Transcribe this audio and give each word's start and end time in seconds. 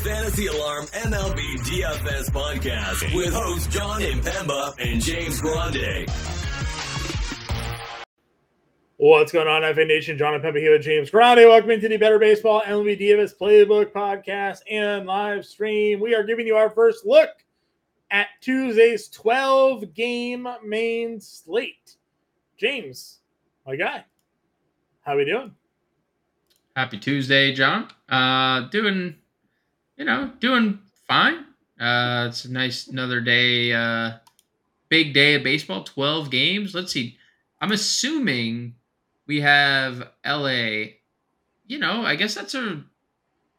Fantasy 0.00 0.46
Alarm 0.46 0.86
MLB 0.86 1.58
DFS 1.58 2.30
podcast 2.30 3.14
with 3.14 3.34
hosts 3.34 3.66
Jon 3.66 4.00
Impemba 4.00 4.74
and 4.78 4.98
James 4.98 5.38
Grande. 5.42 6.08
What's 8.96 9.30
going 9.30 9.46
on, 9.46 9.62
FA 9.74 9.84
Nation? 9.84 10.16
Jon 10.16 10.40
Impemba 10.40 10.56
here 10.56 10.72
with 10.72 10.80
James 10.80 11.10
Grande. 11.10 11.40
Welcome 11.40 11.72
into 11.72 11.86
the 11.86 11.98
Better 11.98 12.18
Baseball 12.18 12.62
MLB 12.62 12.98
DFS 12.98 13.36
Playbook 13.38 13.92
podcast 13.92 14.60
and 14.70 15.04
live 15.06 15.44
stream. 15.44 16.00
We 16.00 16.14
are 16.14 16.24
giving 16.24 16.46
you 16.46 16.56
our 16.56 16.70
first 16.70 17.04
look 17.04 17.28
at 18.10 18.28
Tuesday's 18.40 19.08
12 19.08 19.92
game 19.92 20.48
main 20.64 21.20
slate. 21.20 21.96
James, 22.56 23.18
my 23.66 23.76
guy, 23.76 24.06
how 25.02 25.12
are 25.12 25.16
we 25.18 25.26
doing? 25.26 25.54
Happy 26.74 26.96
Tuesday, 26.98 27.52
Jon. 27.52 27.88
Uh, 28.08 28.68
doing, 28.70 29.16
you 30.00 30.06
know, 30.06 30.32
doing 30.40 30.78
fine. 31.06 31.44
Uh, 31.78 32.26
it's 32.30 32.46
a 32.46 32.50
nice 32.50 32.86
another 32.86 33.20
day. 33.20 33.70
Uh, 33.70 34.12
big 34.88 35.12
day 35.12 35.34
of 35.34 35.44
baseball. 35.44 35.84
Twelve 35.84 36.30
games. 36.30 36.74
Let's 36.74 36.90
see. 36.90 37.18
I'm 37.60 37.70
assuming 37.70 38.76
we 39.26 39.42
have 39.42 40.08
LA. 40.26 40.94
You 41.66 41.78
know, 41.78 42.02
I 42.02 42.16
guess 42.16 42.34
that's 42.34 42.54
a 42.54 42.82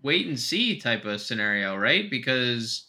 wait 0.01 0.25
and 0.25 0.39
see 0.39 0.79
type 0.79 1.05
of 1.05 1.21
scenario, 1.21 1.77
right? 1.77 2.09
Because 2.09 2.87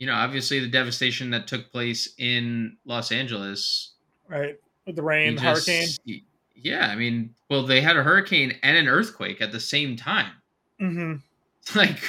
you 0.00 0.08
know, 0.08 0.14
obviously 0.14 0.58
the 0.58 0.66
devastation 0.66 1.30
that 1.30 1.46
took 1.46 1.70
place 1.70 2.12
in 2.18 2.76
Los 2.84 3.12
Angeles, 3.12 3.92
right, 4.26 4.56
with 4.84 4.96
the 4.96 5.02
rain, 5.02 5.36
just, 5.36 5.68
hurricane. 5.68 6.22
Yeah, 6.56 6.88
I 6.88 6.96
mean, 6.96 7.36
well, 7.48 7.64
they 7.64 7.82
had 7.82 7.96
a 7.96 8.02
hurricane 8.02 8.58
and 8.64 8.76
an 8.76 8.88
earthquake 8.88 9.40
at 9.40 9.52
the 9.52 9.60
same 9.60 9.94
time. 9.94 10.32
Mm-hmm. 10.80 11.14
Like, 11.76 12.02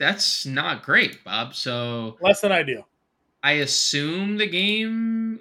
that's 0.00 0.44
not 0.44 0.82
great, 0.82 1.22
Bob. 1.22 1.54
So 1.54 2.16
less 2.20 2.40
than 2.40 2.50
ideal. 2.50 2.88
I 3.42 3.52
assume 3.52 4.36
the 4.36 4.48
game 4.48 5.40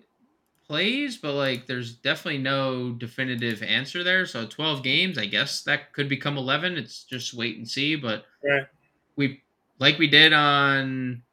plays, 0.67 1.17
but 1.17 1.33
like, 1.33 1.65
there's 1.65 1.95
definitely 1.95 2.41
no 2.41 2.91
definitive 2.91 3.63
answer 3.63 4.03
there. 4.03 4.27
So 4.27 4.45
12 4.45 4.83
games, 4.83 5.17
I 5.17 5.25
guess 5.25 5.63
that 5.63 5.93
could 5.93 6.07
become 6.07 6.37
11. 6.37 6.77
It's 6.77 7.03
just 7.03 7.33
wait 7.33 7.57
and 7.57 7.67
see. 7.67 7.95
But 7.95 8.25
right. 8.43 8.67
we, 9.15 9.41
like 9.79 9.97
we 9.97 10.07
did 10.07 10.31
on 10.31 11.23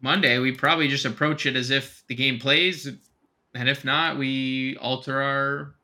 Monday, 0.00 0.38
we 0.38 0.52
probably 0.52 0.86
just 0.86 1.04
approach 1.04 1.44
it 1.44 1.56
as 1.56 1.70
if 1.70 2.04
the 2.06 2.14
game 2.14 2.38
plays 2.38 2.88
and 3.54 3.68
if 3.68 3.84
not, 3.84 4.18
we 4.18 4.76
alter 4.76 5.20
our. 5.20 5.74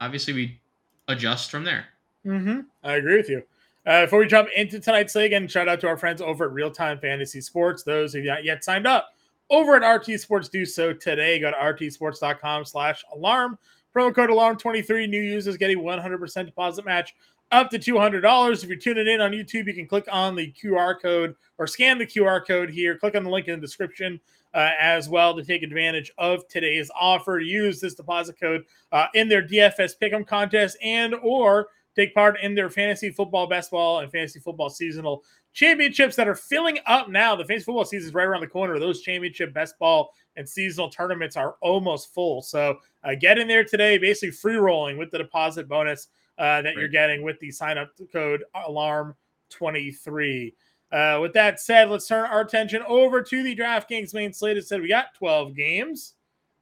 Obviously, 0.00 0.32
we 0.32 0.60
adjust 1.08 1.50
from 1.50 1.64
there. 1.64 1.84
Mm-hmm. 2.26 2.60
I 2.82 2.94
agree 2.94 3.16
with 3.16 3.28
you. 3.28 3.42
Uh, 3.86 4.06
before 4.06 4.18
we 4.18 4.26
jump 4.26 4.48
into 4.56 4.80
tonight's 4.80 5.12
slate, 5.12 5.32
and 5.32 5.50
shout 5.50 5.68
out 5.68 5.80
to 5.80 5.86
our 5.86 5.96
friends 5.96 6.22
over 6.22 6.46
at 6.46 6.52
Real 6.52 6.70
Time 6.70 6.98
Fantasy 6.98 7.40
Sports. 7.40 7.82
Those 7.82 8.12
who 8.12 8.20
have 8.20 8.26
not 8.26 8.44
yet 8.44 8.64
signed 8.64 8.86
up 8.86 9.10
over 9.50 9.76
at 9.76 9.86
RT 9.86 10.18
Sports, 10.20 10.48
do 10.48 10.64
so 10.64 10.92
today. 10.92 11.38
Go 11.38 11.50
to 11.50 11.56
rtsports.com 11.56 12.64
slash 12.64 13.04
alarm. 13.14 13.58
Promo 13.94 14.14
code 14.14 14.30
alarm23. 14.30 15.08
New 15.08 15.20
users 15.20 15.56
getting 15.56 15.78
100% 15.78 16.46
deposit 16.46 16.84
match 16.84 17.14
up 17.52 17.70
to 17.70 17.78
$200. 17.78 18.62
If 18.62 18.68
you're 18.68 18.78
tuning 18.78 19.06
in 19.06 19.20
on 19.20 19.32
YouTube, 19.32 19.66
you 19.66 19.74
can 19.74 19.86
click 19.86 20.06
on 20.10 20.34
the 20.34 20.52
QR 20.52 21.00
code 21.00 21.36
or 21.58 21.66
scan 21.66 21.98
the 21.98 22.06
QR 22.06 22.44
code 22.44 22.70
here. 22.70 22.96
Click 22.96 23.14
on 23.14 23.22
the 23.22 23.30
link 23.30 23.48
in 23.48 23.60
the 23.60 23.66
description 23.66 24.18
uh, 24.54 24.70
as 24.80 25.08
well 25.08 25.36
to 25.36 25.44
take 25.44 25.62
advantage 25.62 26.10
of 26.16 26.46
today's 26.48 26.90
offer. 26.98 27.38
Use 27.38 27.80
this 27.80 27.94
deposit 27.94 28.40
code 28.40 28.64
uh, 28.92 29.06
in 29.14 29.28
their 29.28 29.46
DFS 29.46 29.92
Pick'em 30.00 30.26
contest 30.26 30.76
and 30.82 31.14
or 31.22 31.68
take 31.94 32.14
part 32.14 32.40
in 32.40 32.54
their 32.54 32.70
fantasy 32.70 33.10
football, 33.10 33.46
basketball, 33.46 34.00
and 34.00 34.10
fantasy 34.10 34.40
football 34.40 34.70
seasonal 34.70 35.24
championships 35.52 36.16
that 36.16 36.28
are 36.28 36.34
filling 36.34 36.78
up 36.86 37.08
now. 37.08 37.36
The 37.36 37.44
fantasy 37.44 37.64
football 37.64 37.84
season 37.84 38.08
is 38.08 38.14
right 38.14 38.26
around 38.26 38.40
the 38.40 38.46
corner. 38.46 38.78
Those 38.78 39.00
championship, 39.00 39.54
best 39.54 39.78
ball, 39.78 40.12
and 40.36 40.48
seasonal 40.48 40.90
tournaments 40.90 41.36
are 41.36 41.56
almost 41.60 42.12
full. 42.12 42.42
So 42.42 42.78
uh, 43.04 43.14
get 43.14 43.38
in 43.38 43.48
there 43.48 43.64
today, 43.64 43.98
basically 43.98 44.32
free 44.32 44.56
rolling 44.56 44.98
with 44.98 45.10
the 45.10 45.18
deposit 45.18 45.68
bonus 45.68 46.08
uh, 46.38 46.62
that 46.62 46.74
you're 46.74 46.88
getting 46.88 47.22
with 47.22 47.38
the 47.38 47.50
sign 47.50 47.78
up 47.78 47.90
code 48.12 48.44
alarm 48.66 49.14
23. 49.50 50.54
Uh, 50.90 51.18
with 51.20 51.32
that 51.32 51.60
said, 51.60 51.90
let's 51.90 52.06
turn 52.06 52.26
our 52.26 52.40
attention 52.40 52.82
over 52.86 53.22
to 53.22 53.42
the 53.42 53.56
DraftKings 53.56 54.14
main 54.14 54.32
slate. 54.32 54.56
It 54.56 54.66
said 54.66 54.80
we 54.80 54.88
got 54.88 55.14
12 55.14 55.54
games. 55.56 56.14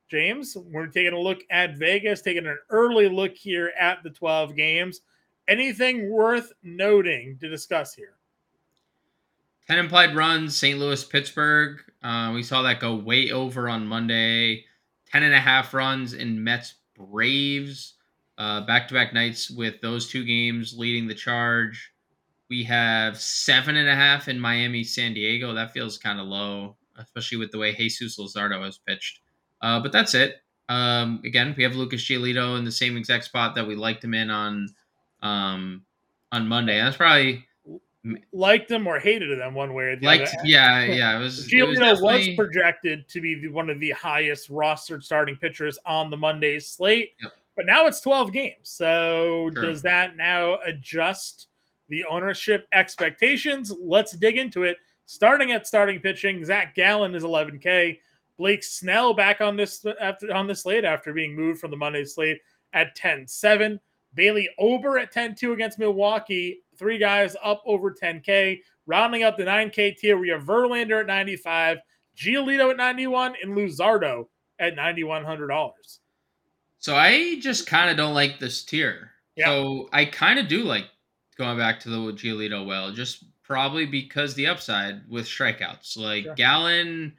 James, 0.08 0.56
we're 0.70 0.88
taking 0.88 1.14
a 1.14 1.18
look 1.18 1.40
at 1.50 1.78
Vegas, 1.78 2.20
taking 2.20 2.46
an 2.46 2.58
early 2.68 3.08
look 3.08 3.34
here 3.34 3.72
at 3.78 4.02
the 4.02 4.10
12 4.10 4.54
games. 4.54 5.00
Anything 5.48 6.10
worth 6.10 6.52
noting 6.62 7.38
to 7.40 7.48
discuss 7.48 7.94
here? 7.94 8.14
10 9.68 9.78
implied 9.78 10.14
runs, 10.14 10.56
St. 10.56 10.78
Louis, 10.78 11.04
Pittsburgh. 11.04 11.78
Uh, 12.02 12.32
we 12.34 12.42
saw 12.42 12.62
that 12.62 12.80
go 12.80 12.94
way 12.94 13.30
over 13.30 13.68
on 13.68 13.86
Monday. 13.86 14.64
10 15.12 15.22
and 15.22 15.34
a 15.34 15.40
half 15.40 15.72
runs 15.74 16.14
in 16.14 16.42
Mets, 16.42 16.74
Braves. 16.96 17.94
Back 18.38 18.88
to 18.88 18.94
back 18.94 19.14
nights 19.14 19.50
with 19.50 19.80
those 19.80 20.08
two 20.08 20.24
games 20.24 20.74
leading 20.76 21.06
the 21.06 21.14
charge. 21.14 21.92
We 22.48 22.64
have 22.64 23.18
seven 23.18 23.76
and 23.76 23.88
a 23.88 23.94
half 23.94 24.28
in 24.28 24.38
Miami, 24.38 24.84
San 24.84 25.14
Diego. 25.14 25.54
That 25.54 25.72
feels 25.72 25.96
kind 25.96 26.20
of 26.20 26.26
low, 26.26 26.76
especially 26.98 27.38
with 27.38 27.50
the 27.50 27.58
way 27.58 27.74
Jesus 27.74 28.18
Luzardo 28.18 28.64
has 28.64 28.78
pitched. 28.78 29.20
Uh, 29.62 29.80
but 29.80 29.92
that's 29.92 30.14
it. 30.14 30.36
Um, 30.68 31.22
again, 31.24 31.54
we 31.56 31.62
have 31.62 31.76
Lucas 31.76 32.02
Giolito 32.02 32.58
in 32.58 32.64
the 32.64 32.72
same 32.72 32.96
exact 32.96 33.24
spot 33.24 33.54
that 33.54 33.66
we 33.66 33.74
liked 33.74 34.04
him 34.04 34.14
in 34.14 34.28
on 34.28 34.68
um, 35.22 35.82
on 36.30 36.46
Monday. 36.46 36.78
That's 36.78 36.96
probably 36.96 37.46
liked 38.32 38.68
them 38.68 38.86
or 38.86 38.98
hated 38.98 39.38
them 39.38 39.54
one 39.54 39.74
way 39.74 39.84
or 39.84 39.96
the 39.96 40.06
liked, 40.06 40.34
other. 40.34 40.46
Yeah, 40.46 40.82
yeah. 40.84 41.16
It 41.16 41.20
was 41.20 41.48
Giolito 41.48 41.92
was, 41.92 42.00
was, 42.00 42.28
projected 42.36 43.08
to 43.08 43.20
be 43.20 43.48
one 43.48 43.70
of 43.70 43.80
the 43.80 43.90
highest 43.90 44.50
rostered 44.50 45.02
starting 45.02 45.36
pitchers 45.36 45.78
on 45.86 46.10
the 46.10 46.16
Monday 46.16 46.58
slate, 46.58 47.12
yep. 47.22 47.32
but 47.56 47.66
now 47.66 47.86
it's 47.86 48.00
12 48.00 48.32
games. 48.32 48.54
So 48.62 49.50
sure. 49.54 49.64
does 49.64 49.82
that 49.82 50.16
now 50.16 50.58
adjust 50.66 51.48
the 51.92 52.04
ownership 52.06 52.66
expectations. 52.72 53.72
Let's 53.80 54.12
dig 54.12 54.38
into 54.38 54.62
it. 54.64 54.78
Starting 55.04 55.52
at 55.52 55.66
starting 55.66 56.00
pitching, 56.00 56.42
Zach 56.44 56.74
Gallen 56.74 57.14
is 57.14 57.22
11K. 57.22 57.98
Blake 58.38 58.64
Snell 58.64 59.12
back 59.12 59.42
on 59.42 59.56
this 59.56 59.84
after 60.00 60.34
on 60.34 60.46
the 60.46 60.54
slate 60.54 60.86
after 60.86 61.12
being 61.12 61.36
moved 61.36 61.60
from 61.60 61.70
the 61.70 61.76
Monday 61.76 62.04
slate 62.04 62.40
at 62.72 62.96
10-7. 62.96 63.78
Bailey 64.14 64.48
Ober 64.58 64.98
at 64.98 65.12
10-2 65.12 65.52
against 65.52 65.78
Milwaukee. 65.78 66.60
Three 66.76 66.98
guys 66.98 67.36
up 67.42 67.62
over 67.64 67.92
10K. 67.92 68.60
Rounding 68.86 69.22
up 69.22 69.36
the 69.36 69.44
9K 69.44 69.96
tier, 69.96 70.18
we 70.18 70.28
have 70.30 70.42
Verlander 70.42 71.00
at 71.00 71.06
95, 71.06 71.78
Giolito 72.16 72.70
at 72.70 72.76
91, 72.76 73.34
and 73.42 73.56
Luzardo 73.56 74.26
at 74.58 74.76
$9,100. 74.76 75.70
So 76.78 76.96
I 76.96 77.38
just 77.40 77.66
kind 77.66 77.90
of 77.90 77.96
don't 77.96 78.14
like 78.14 78.40
this 78.40 78.64
tier. 78.64 79.12
Yeah. 79.36 79.46
So 79.46 79.88
I 79.92 80.04
kind 80.04 80.38
of 80.38 80.48
do 80.48 80.64
like 80.64 80.86
going 81.38 81.56
back 81.56 81.78
to 81.80 81.90
the 81.90 81.96
Giolito 82.12 82.66
well, 82.66 82.90
just 82.90 83.24
probably 83.42 83.86
because 83.86 84.34
the 84.34 84.48
upside 84.48 85.08
with 85.08 85.26
strikeouts. 85.26 85.96
Like 85.96 86.24
sure. 86.24 86.34
Gallen, 86.34 87.14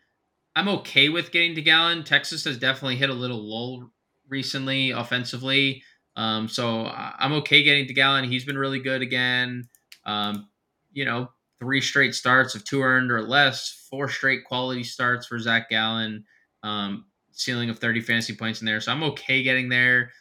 I'm 0.56 0.68
okay 0.68 1.10
with 1.10 1.32
getting 1.32 1.56
to 1.56 1.62
Gallen. 1.62 2.04
Texas 2.04 2.44
has 2.44 2.58
definitely 2.58 2.98
hit 2.98 3.10
a 3.10 3.14
little 3.14 3.42
lull 3.42 3.90
recently 4.28 4.92
offensively. 4.92 5.82
Um, 6.16 6.48
so 6.48 6.86
I'm 6.86 7.34
okay 7.34 7.64
getting 7.64 7.88
to 7.88 7.94
Gallen. 7.94 8.24
He's 8.26 8.46
been 8.46 8.58
really 8.58 8.80
good 8.80 9.02
again. 9.02 9.68
Um, 10.06 10.48
you 10.92 11.06
know, 11.06 11.30
three 11.60 11.82
straight 11.82 12.14
starts 12.14 12.56
of 12.56 12.64
two 12.66 12.82
earned 12.82 13.12
or 13.12 13.22
less, 13.22 13.88
four 13.90 14.10
straight 14.10 14.46
quality 14.46 14.84
starts 14.84 15.26
for 15.26 15.40
Zach 15.40 15.70
Gallen, 15.70 16.26
um, 16.62 17.06
ceiling 17.32 17.70
of 17.70 17.80
30 17.80 18.02
fantasy 18.02 18.36
points 18.36 18.62
in 18.62 18.66
there. 18.66 18.80
So 18.80 18.92
I'm 18.92 19.04
okay 19.04 19.42
getting 19.44 19.70
there 19.70 20.12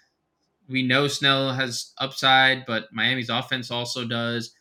we 0.69 0.83
know 0.83 1.07
Snell 1.07 1.53
has 1.53 1.93
upside, 1.99 2.67
but 2.67 2.93
Miami's 2.93 3.31
offense 3.31 3.71
also 3.71 4.05
does. 4.05 4.55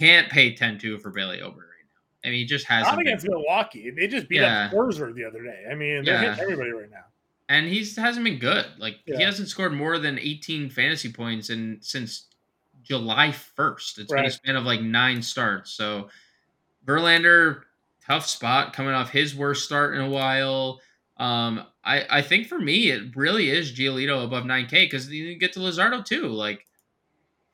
Can't 0.00 0.28
pay 0.28 0.54
10-2 0.54 1.00
for 1.00 1.10
Bailey 1.10 1.40
Ober 1.40 1.60
right 1.60 1.64
now. 1.64 2.28
I 2.28 2.30
mean, 2.30 2.40
he 2.40 2.44
just 2.44 2.66
hasn't. 2.66 2.94
Not 2.94 3.00
against 3.00 3.24
been. 3.24 3.34
Milwaukee. 3.34 3.90
They 3.90 4.08
just 4.08 4.28
beat 4.28 4.40
yeah. 4.40 4.66
up 4.66 4.72
Scherzer 4.72 5.14
the 5.14 5.24
other 5.24 5.42
day. 5.42 5.64
I 5.70 5.74
mean, 5.74 6.04
they're 6.04 6.22
yeah. 6.22 6.34
hitting 6.34 6.52
everybody 6.52 6.72
right 6.72 6.90
now. 6.90 7.04
And 7.48 7.66
he's 7.66 7.96
hasn't 7.96 8.24
been 8.24 8.38
good. 8.38 8.66
Like 8.78 8.96
yeah. 9.06 9.18
he 9.18 9.22
hasn't 9.22 9.48
scored 9.48 9.72
more 9.72 9.98
than 9.98 10.18
18 10.18 10.70
fantasy 10.70 11.12
points 11.12 11.50
in 11.50 11.78
since 11.80 12.26
July 12.82 13.28
1st. 13.28 13.98
It's 13.98 14.12
right. 14.12 14.20
been 14.20 14.26
a 14.26 14.30
span 14.30 14.56
of 14.56 14.64
like 14.64 14.80
nine 14.80 15.22
starts. 15.22 15.72
So 15.72 16.08
Verlander, 16.86 17.62
tough 18.06 18.26
spot 18.26 18.72
coming 18.72 18.94
off 18.94 19.10
his 19.10 19.34
worst 19.34 19.64
start 19.64 19.94
in 19.94 20.00
a 20.00 20.08
while. 20.08 20.80
Um, 21.16 21.64
I 21.84 22.04
I 22.10 22.22
think 22.22 22.46
for 22.46 22.58
me 22.58 22.90
it 22.90 23.14
really 23.14 23.50
is 23.50 23.72
Giolito 23.72 24.24
above 24.24 24.44
9K 24.44 24.70
because 24.70 25.08
you 25.10 25.36
get 25.38 25.52
to 25.54 25.60
Luzardo 25.60 26.04
too. 26.04 26.28
Like 26.28 26.66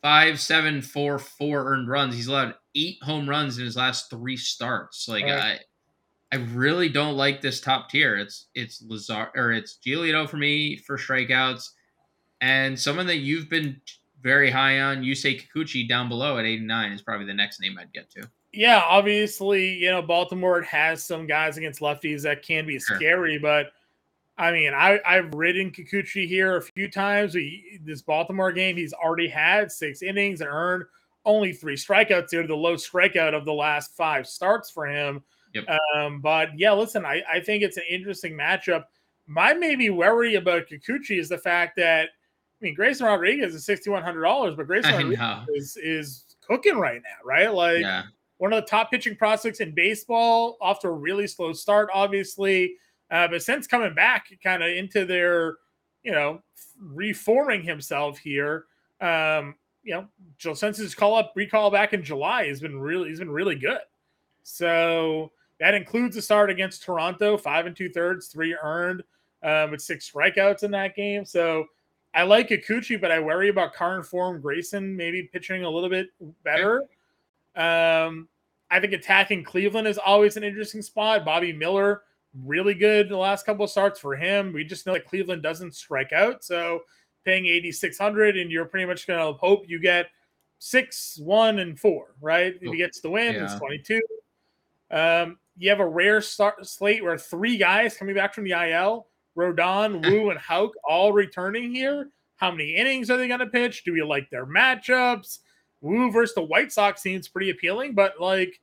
five, 0.02 0.40
seven, 0.40 0.82
four, 0.82 1.18
four 1.18 1.72
earned 1.72 1.88
runs. 1.88 2.14
He's 2.14 2.28
allowed 2.28 2.54
eight 2.74 2.98
home 3.02 3.28
runs 3.28 3.58
in 3.58 3.64
his 3.64 3.76
last 3.76 4.10
three 4.10 4.36
starts. 4.36 5.08
Like 5.08 5.24
right. 5.24 5.34
I 5.34 5.58
I 6.32 6.36
really 6.36 6.88
don't 6.88 7.16
like 7.16 7.40
this 7.40 7.60
top 7.60 7.90
tier. 7.90 8.16
It's 8.16 8.46
it's 8.54 8.82
Lazar 8.82 9.30
or 9.34 9.52
it's 9.52 9.78
Giolito 9.84 10.28
for 10.28 10.36
me 10.36 10.76
for 10.76 10.96
strikeouts, 10.96 11.70
and 12.40 12.78
someone 12.78 13.06
that 13.08 13.18
you've 13.18 13.48
been 13.48 13.80
very 14.22 14.50
high 14.50 14.80
on, 14.80 15.02
you 15.02 15.14
say 15.14 15.36
Kikuchi 15.36 15.88
down 15.88 16.08
below 16.08 16.38
at 16.38 16.44
89 16.44 16.92
is 16.92 17.02
probably 17.02 17.26
the 17.26 17.34
next 17.34 17.60
name 17.60 17.78
I'd 17.78 17.92
get 17.92 18.10
to. 18.10 18.28
Yeah, 18.52 18.82
obviously, 18.84 19.74
you 19.74 19.90
know, 19.90 20.02
Baltimore 20.02 20.60
has 20.62 21.04
some 21.04 21.26
guys 21.26 21.56
against 21.56 21.80
lefties 21.80 22.22
that 22.22 22.42
can 22.42 22.66
be 22.66 22.78
Sure. 22.78 22.96
scary, 22.96 23.38
but 23.38 23.72
I 24.36 24.52
mean, 24.52 24.72
I, 24.74 24.98
I've 25.06 25.32
ridden 25.34 25.70
Kikuchi 25.70 26.26
here 26.26 26.56
a 26.56 26.62
few 26.62 26.90
times. 26.90 27.34
We, 27.34 27.80
this 27.84 28.02
Baltimore 28.02 28.52
game, 28.52 28.76
he's 28.76 28.92
already 28.92 29.28
had 29.28 29.70
six 29.70 30.02
innings 30.02 30.40
and 30.40 30.50
earned 30.50 30.84
only 31.24 31.52
three 31.52 31.76
strikeouts 31.76 32.30
here, 32.30 32.46
the 32.46 32.54
low 32.56 32.74
strikeout 32.74 33.34
of 33.34 33.44
the 33.44 33.52
last 33.52 33.94
five 33.96 34.26
starts 34.26 34.70
for 34.70 34.86
him. 34.86 35.22
Yep. 35.54 35.66
Um, 35.96 36.20
but 36.20 36.56
yeah, 36.58 36.72
listen, 36.72 37.04
I, 37.04 37.22
I 37.30 37.40
think 37.40 37.62
it's 37.62 37.76
an 37.76 37.84
interesting 37.90 38.34
matchup. 38.34 38.84
My 39.26 39.52
maybe 39.54 39.90
worry 39.90 40.36
about 40.36 40.68
Kikuchi 40.68 41.18
is 41.18 41.28
the 41.28 41.38
fact 41.38 41.76
that 41.76 42.08
I 42.08 42.64
mean 42.64 42.74
Grayson 42.74 43.06
Rodriguez 43.06 43.54
is 43.54 43.64
sixty 43.64 43.90
one 43.90 44.02
hundred 44.02 44.22
dollars, 44.22 44.54
but 44.56 44.66
Grayson 44.66 44.92
Rodriguez 44.92 45.48
is 45.54 45.76
is 45.76 46.24
cooking 46.46 46.76
right 46.76 47.00
now, 47.02 47.24
right? 47.24 47.52
Like 47.52 47.80
Yeah. 47.80 48.02
one 48.38 48.52
of 48.52 48.62
the 48.62 48.68
top 48.68 48.90
pitching 48.90 49.16
prospects 49.16 49.60
in 49.60 49.74
baseball, 49.74 50.56
off 50.60 50.80
to 50.80 50.88
a 50.88 50.92
really 50.92 51.26
slow 51.26 51.52
start, 51.52 51.88
obviously. 51.94 52.74
Uh, 53.10 53.26
but 53.28 53.42
since 53.42 53.66
coming 53.66 53.94
back 53.94 54.26
kind 54.42 54.62
of 54.62 54.70
into 54.70 55.04
their, 55.04 55.56
you 56.04 56.12
know, 56.12 56.40
reforming 56.80 57.62
himself 57.62 58.18
here, 58.18 58.66
um, 59.00 59.54
you 59.82 59.94
know, 59.94 60.06
Joe 60.38 60.54
since 60.54 60.76
his 60.78 60.94
call 60.94 61.16
up 61.16 61.32
recall 61.34 61.70
back 61.70 61.92
in 61.92 62.02
July 62.04 62.46
has 62.46 62.60
been 62.60 62.78
really 62.78 63.08
he's 63.08 63.18
been 63.18 63.30
really 63.30 63.56
good. 63.56 63.80
So 64.42 65.32
that 65.60 65.74
includes 65.74 66.16
a 66.16 66.22
start 66.22 66.50
against 66.50 66.82
Toronto, 66.82 67.36
five 67.36 67.66
and 67.66 67.76
two 67.76 67.90
thirds, 67.90 68.26
three 68.28 68.56
earned, 68.60 69.02
um, 69.42 69.70
with 69.70 69.80
six 69.80 70.10
strikeouts 70.10 70.64
in 70.64 70.70
that 70.72 70.96
game. 70.96 71.24
So 71.24 71.66
I 72.12 72.24
like 72.24 72.48
Kikuchi, 72.48 73.00
but 73.00 73.12
I 73.12 73.20
worry 73.20 73.50
about 73.50 73.74
current 73.74 74.04
form 74.04 74.40
Grayson 74.40 74.96
maybe 74.96 75.22
pitching 75.32 75.64
a 75.64 75.70
little 75.70 75.90
bit 75.90 76.08
better. 76.42 76.84
Um, 77.54 78.28
I 78.70 78.80
think 78.80 78.92
attacking 78.92 79.44
Cleveland 79.44 79.86
is 79.86 79.98
always 79.98 80.36
an 80.36 80.44
interesting 80.44 80.82
spot. 80.82 81.24
Bobby 81.24 81.52
Miller, 81.52 82.02
really 82.44 82.74
good 82.74 83.08
the 83.08 83.16
last 83.16 83.44
couple 83.44 83.64
of 83.64 83.70
starts 83.70 84.00
for 84.00 84.16
him. 84.16 84.52
We 84.52 84.64
just 84.64 84.86
know 84.86 84.92
that 84.94 85.06
Cleveland 85.06 85.42
doesn't 85.42 85.74
strike 85.74 86.12
out, 86.12 86.42
so 86.44 86.82
paying 87.24 87.46
eighty 87.46 87.72
six 87.72 87.98
hundred, 87.98 88.38
and 88.38 88.50
you're 88.50 88.64
pretty 88.64 88.86
much 88.86 89.06
going 89.06 89.18
to 89.18 89.38
hope 89.38 89.68
you 89.68 89.78
get 89.80 90.06
six, 90.58 91.18
one, 91.18 91.58
and 91.58 91.78
four, 91.78 92.14
right? 92.20 92.54
If 92.54 92.62
he 92.72 92.78
gets 92.78 93.00
the 93.00 93.10
win, 93.10 93.34
it's 93.44 93.54
twenty 93.56 93.78
two. 93.78 94.00
Um, 94.90 95.38
you 95.60 95.68
have 95.70 95.78
a 95.80 95.86
rare 95.86 96.20
start 96.22 96.66
slate 96.66 97.04
where 97.04 97.18
three 97.18 97.56
guys 97.58 97.96
coming 97.96 98.14
back 98.14 98.32
from 98.34 98.44
the 98.44 98.52
IL, 98.52 99.06
Rodon, 99.36 100.02
Woo, 100.10 100.30
and 100.30 100.38
Houck 100.40 100.72
all 100.88 101.12
returning 101.12 101.74
here. 101.74 102.08
How 102.36 102.50
many 102.50 102.74
innings 102.74 103.10
are 103.10 103.18
they 103.18 103.28
going 103.28 103.40
to 103.40 103.46
pitch? 103.46 103.84
Do 103.84 103.92
we 103.92 104.02
like 104.02 104.30
their 104.30 104.46
matchups? 104.46 105.40
Woo 105.82 106.10
versus 106.10 106.34
the 106.34 106.42
White 106.42 106.72
Sox 106.72 107.02
seems 107.02 107.28
pretty 107.28 107.50
appealing, 107.50 107.94
but 107.94 108.14
like, 108.18 108.58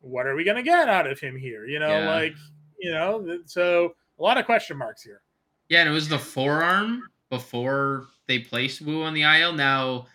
what 0.00 0.26
are 0.26 0.34
we 0.34 0.44
going 0.44 0.56
to 0.56 0.62
get 0.62 0.88
out 0.88 1.06
of 1.06 1.20
him 1.20 1.36
here? 1.36 1.66
You 1.66 1.78
know, 1.78 1.88
Yeah. 1.88 2.10
like, 2.14 2.34
you 2.78 2.90
know, 2.90 3.38
so 3.46 3.94
a 4.18 4.22
lot 4.22 4.38
of 4.38 4.46
question 4.46 4.76
marks 4.78 5.02
here. 5.02 5.20
Yeah, 5.68 5.80
and 5.80 5.88
it 5.88 5.92
was 5.92 6.08
the 6.08 6.18
forearm 6.18 7.02
before 7.30 8.06
they 8.26 8.38
placed 8.38 8.80
Woo 8.80 9.02
on 9.02 9.14
the 9.14 9.22
IL. 9.22 9.52
Now, 9.52 10.06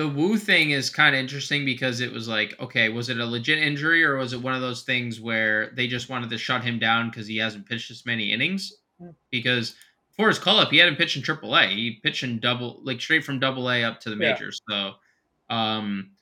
the 0.00 0.08
Woo 0.08 0.38
thing 0.38 0.70
is 0.70 0.88
kind 0.88 1.14
of 1.14 1.20
interesting 1.20 1.66
because 1.66 2.00
it 2.00 2.10
was 2.10 2.26
like, 2.26 2.58
okay, 2.58 2.88
was 2.88 3.10
it 3.10 3.18
a 3.20 3.26
legit 3.26 3.58
injury 3.58 4.02
or 4.02 4.16
was 4.16 4.32
it 4.32 4.40
one 4.40 4.54
of 4.54 4.62
those 4.62 4.82
things 4.82 5.20
where 5.20 5.70
they 5.74 5.86
just 5.86 6.08
wanted 6.08 6.30
to 6.30 6.38
shut 6.38 6.64
him 6.64 6.78
down 6.78 7.10
because 7.10 7.26
he 7.26 7.36
hasn't 7.36 7.66
pitched 7.68 7.90
as 7.90 8.06
many 8.06 8.32
innings? 8.32 8.72
Hmm. 8.98 9.10
Because 9.30 9.74
for 10.16 10.28
his 10.28 10.38
call 10.38 10.58
up, 10.58 10.70
he 10.70 10.78
hadn't 10.78 10.96
pitched 10.96 11.16
in 11.16 11.22
AAA. 11.22 11.68
He 11.74 12.00
pitched 12.02 12.22
in 12.22 12.38
double, 12.40 12.80
like 12.82 12.98
straight 12.98 13.24
from 13.24 13.38
Double 13.38 13.70
A 13.70 13.84
up 13.84 14.00
to 14.00 14.08
the 14.10 14.16
Yeah. 14.16 14.32
majors. 14.32 14.60
So, 14.68 14.94
um, 15.50 16.12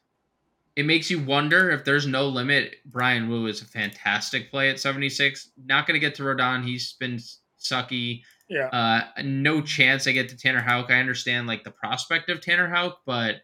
it 0.74 0.84
makes 0.84 1.08
you 1.10 1.20
wonder 1.20 1.70
if 1.70 1.84
there's 1.84 2.06
no 2.06 2.26
limit. 2.28 2.76
Bryan 2.84 3.28
Woo 3.28 3.46
is 3.46 3.62
a 3.62 3.64
fantastic 3.64 4.50
play 4.50 4.70
at 4.70 4.80
76. 4.80 5.50
Not 5.64 5.86
going 5.86 5.94
to 5.94 6.00
get 6.00 6.16
to 6.16 6.22
Rodon. 6.24 6.64
He's 6.64 6.94
been 6.94 7.18
sucky. 7.60 8.22
Yeah. 8.48 8.66
Uh, 8.68 9.22
no 9.22 9.60
chance 9.60 10.06
I 10.06 10.12
get 10.12 10.28
to 10.30 10.36
Tanner 10.36 10.60
Houck. 10.62 10.90
I 10.90 10.98
understand 11.00 11.46
like 11.46 11.62
the 11.64 11.70
prospect 11.70 12.28
of 12.28 12.40
Tanner 12.40 12.68
Houck, 12.68 13.00
but 13.06 13.36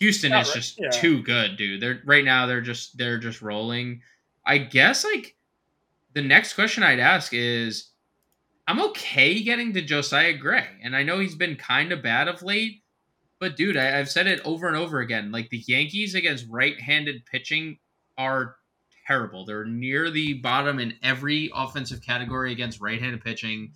Houston 0.00 0.30
Not 0.30 0.42
is 0.42 0.48
right- 0.48 0.54
just 0.54 0.78
yeah. 0.80 0.90
too 0.90 1.22
good, 1.22 1.56
dude. 1.56 1.80
They're 1.80 2.00
right 2.04 2.24
now 2.24 2.46
they're 2.46 2.60
just 2.60 2.96
they're 2.96 3.18
just 3.18 3.42
rolling. 3.42 4.02
I 4.46 4.58
guess 4.58 5.04
like 5.04 5.36
the 6.14 6.22
next 6.22 6.54
question 6.54 6.82
I'd 6.82 7.00
ask 7.00 7.32
is 7.34 7.90
I'm 8.66 8.80
okay 8.80 9.42
getting 9.42 9.72
to 9.74 9.82
Josiah 9.82 10.34
Gray, 10.34 10.66
and 10.82 10.94
I 10.94 11.02
know 11.02 11.18
he's 11.18 11.34
been 11.34 11.56
kind 11.56 11.90
of 11.92 12.02
bad 12.02 12.28
of 12.28 12.42
late, 12.42 12.82
but 13.38 13.56
dude, 13.56 13.76
I, 13.76 13.98
I've 13.98 14.10
said 14.10 14.26
it 14.26 14.40
over 14.44 14.68
and 14.68 14.76
over 14.76 15.00
again. 15.00 15.32
Like 15.32 15.48
the 15.50 15.62
Yankees 15.66 16.14
against 16.14 16.46
right-handed 16.48 17.24
pitching 17.26 17.78
are 18.18 18.56
terrible. 19.06 19.44
They're 19.46 19.64
near 19.64 20.10
the 20.10 20.34
bottom 20.34 20.78
in 20.78 20.94
every 21.02 21.50
offensive 21.54 22.02
category 22.02 22.52
against 22.52 22.80
right-handed 22.80 23.24
pitching. 23.24 23.72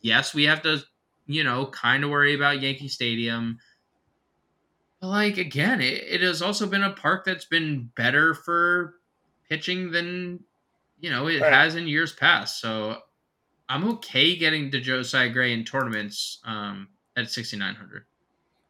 Yes, 0.00 0.34
we 0.34 0.44
have 0.44 0.62
to, 0.62 0.82
you 1.26 1.44
know, 1.44 1.66
kind 1.66 2.02
of 2.02 2.10
worry 2.10 2.34
about 2.34 2.62
Yankee 2.62 2.88
Stadium. 2.88 3.58
Like 5.02 5.36
again, 5.36 5.80
it, 5.80 6.04
it 6.08 6.20
has 6.22 6.40
also 6.42 6.64
been 6.66 6.84
a 6.84 6.92
park 6.92 7.24
that's 7.24 7.44
been 7.44 7.90
better 7.96 8.34
for 8.34 8.94
pitching 9.48 9.90
than 9.90 10.38
you 11.00 11.10
know 11.10 11.26
it 11.26 11.40
Right. 11.40 11.52
has 11.52 11.74
in 11.74 11.88
years 11.88 12.12
past. 12.12 12.60
So 12.60 12.98
I'm 13.68 13.84
okay 13.88 14.36
getting 14.36 14.70
to 14.70 14.80
Josiah 14.80 15.28
Gray 15.28 15.52
in 15.52 15.64
tournaments 15.64 16.38
um, 16.44 16.88
at 17.16 17.30
6,900. 17.30 18.04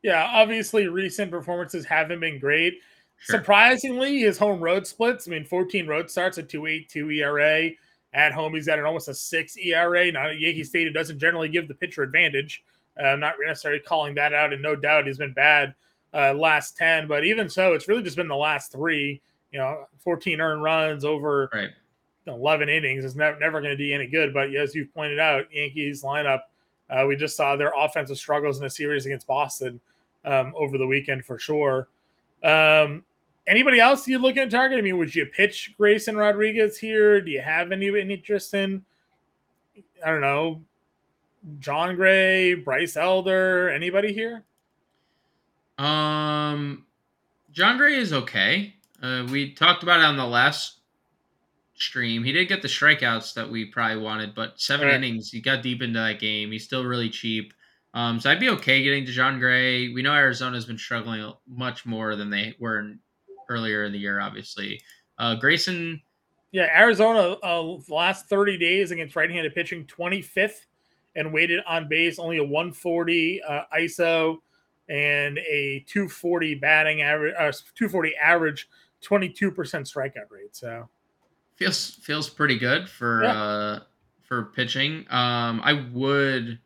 Yeah, 0.02 0.28
obviously 0.32 0.88
recent 0.88 1.30
performances 1.30 1.84
haven't 1.84 2.20
been 2.20 2.38
great. 2.38 2.80
Sure. 3.18 3.38
Surprisingly, 3.38 4.18
his 4.20 4.38
home 4.38 4.60
road 4.60 4.86
splits. 4.86 5.28
I 5.28 5.32
mean, 5.32 5.44
14 5.44 5.86
road 5.86 6.10
starts 6.10 6.38
at 6.38 6.48
2.82 6.48 7.18
ERA. 7.18 7.70
At 8.14 8.32
home, 8.32 8.54
he's 8.54 8.68
at 8.68 8.78
an 8.78 8.84
almost 8.84 9.08
a 9.08 9.14
six 9.14 9.56
ERA. 9.56 10.10
Now, 10.10 10.28
Yankee 10.28 10.64
Stadium 10.64 10.92
doesn't 10.92 11.18
generally 11.18 11.48
give 11.48 11.68
the 11.68 11.74
pitcher 11.74 12.02
advantage. 12.02 12.64
Uh, 13.00 13.06
I'm 13.08 13.20
not 13.20 13.34
necessarily 13.44 13.80
calling 13.80 14.14
that 14.16 14.34
out, 14.34 14.52
and 14.52 14.60
no 14.62 14.74
doubt 14.74 15.06
he's 15.06 15.18
been 15.18 15.32
bad 15.32 15.74
uh, 16.14 16.34
last 16.34 16.76
10. 16.76 17.06
But 17.08 17.24
even 17.24 17.48
so, 17.48 17.74
it's 17.74 17.88
really 17.88 18.02
just 18.02 18.16
been 18.16 18.28
the 18.28 18.36
last 18.36 18.72
three. 18.72 19.20
You 19.50 19.58
know, 19.58 19.86
14 20.04 20.40
earned 20.40 20.62
runs 20.62 21.04
over 21.04 21.50
Right. 21.52 21.70
11 22.26 22.68
innings 22.68 23.04
is 23.04 23.16
never, 23.16 23.38
never 23.38 23.60
going 23.60 23.72
to 23.72 23.76
be 23.76 23.92
any 23.92 24.06
good. 24.06 24.32
But 24.32 24.54
as 24.54 24.74
you 24.74 24.86
pointed 24.86 25.18
out, 25.18 25.46
Yankees 25.52 26.02
lineup, 26.02 26.40
uh, 26.88 27.04
we 27.06 27.16
just 27.16 27.36
saw 27.36 27.56
their 27.56 27.72
offensive 27.76 28.18
struggles 28.18 28.60
in 28.60 28.66
a 28.66 28.70
series 28.70 29.06
against 29.06 29.26
Boston 29.26 29.80
um, 30.24 30.52
over 30.56 30.78
the 30.78 30.86
weekend 30.86 31.24
for 31.24 31.38
sure. 31.38 31.88
Um, 32.44 33.04
anybody 33.46 33.80
else 33.80 34.06
you 34.06 34.18
looking 34.18 34.42
at 34.42 34.50
target? 34.50 34.78
I 34.78 34.82
mean, 34.82 34.98
would 34.98 35.14
you 35.14 35.26
pitch 35.26 35.74
Grayson 35.76 36.16
Rodriguez 36.16 36.78
here? 36.78 37.20
Do 37.20 37.30
you 37.30 37.40
have 37.40 37.72
any, 37.72 37.88
any 37.88 38.14
interest 38.14 38.54
in, 38.54 38.84
I 40.04 40.10
don't 40.10 40.20
know, 40.20 40.60
Jon 41.58 41.96
Gray, 41.96 42.54
Bryce 42.54 42.96
Elder, 42.96 43.68
anybody 43.70 44.12
here? 44.12 44.44
Um, 45.82 46.86
Jon 47.50 47.76
Gray 47.76 47.96
is 47.96 48.12
okay. 48.12 48.74
Uh, 49.02 49.26
we 49.30 49.52
talked 49.52 49.82
about 49.82 49.98
it 50.00 50.04
on 50.04 50.16
the 50.16 50.26
last 50.26 50.78
stream. 51.74 52.22
He 52.22 52.30
did 52.30 52.46
get 52.46 52.62
the 52.62 52.68
strikeouts 52.68 53.34
that 53.34 53.50
we 53.50 53.64
probably 53.64 54.00
wanted, 54.00 54.34
but 54.34 54.60
seven 54.60 54.86
Right. 54.86 54.94
innings. 54.94 55.30
He 55.32 55.40
got 55.40 55.62
deep 55.62 55.82
into 55.82 55.98
that 55.98 56.20
game. 56.20 56.52
He's 56.52 56.64
still 56.64 56.84
really 56.84 57.10
cheap. 57.10 57.52
Um, 57.94 58.20
so 58.20 58.30
I'd 58.30 58.38
be 58.40 58.48
okay 58.50 58.82
getting 58.82 59.04
to 59.06 59.12
Jon 59.12 59.40
Gray. 59.40 59.88
We 59.88 60.02
know 60.02 60.14
Arizona's 60.14 60.64
been 60.64 60.78
struggling 60.78 61.32
much 61.48 61.84
more 61.84 62.14
than 62.14 62.30
they 62.30 62.54
were 62.60 62.78
in, 62.78 63.00
earlier 63.50 63.84
in 63.84 63.92
the 63.92 63.98
year. 63.98 64.20
Obviously, 64.20 64.80
uh, 65.18 65.34
Grayson. 65.34 66.00
Yeah, 66.52 66.68
Arizona 66.74 67.36
uh, 67.42 67.76
last 67.88 68.28
30 68.28 68.56
days 68.56 68.92
against 68.92 69.16
right-handed 69.16 69.54
pitching, 69.54 69.84
25th 69.86 70.66
and 71.16 71.32
weighted 71.32 71.60
on 71.66 71.88
base, 71.88 72.18
only 72.18 72.38
a 72.38 72.44
140 72.44 73.42
uh, 73.42 73.62
ISO 73.76 74.38
and 74.88 75.38
a 75.38 75.84
240 75.88 76.54
batting 76.56 77.02
average, 77.02 77.34
uh, 77.38 77.52
240 77.74 78.14
average, 78.16 78.68
22% 79.02 79.52
strikeout 79.52 80.30
rate. 80.30 80.54
So 80.54 80.88
feels 81.56 81.90
feels 81.96 82.28
pretty 82.30 82.58
good 82.58 82.88
for 82.88 83.22
Yeah. 83.24 83.42
uh 83.42 83.80
for 84.22 84.44
pitching. 84.46 85.06
Um 85.10 85.60
I 85.64 85.72
would 85.92 86.58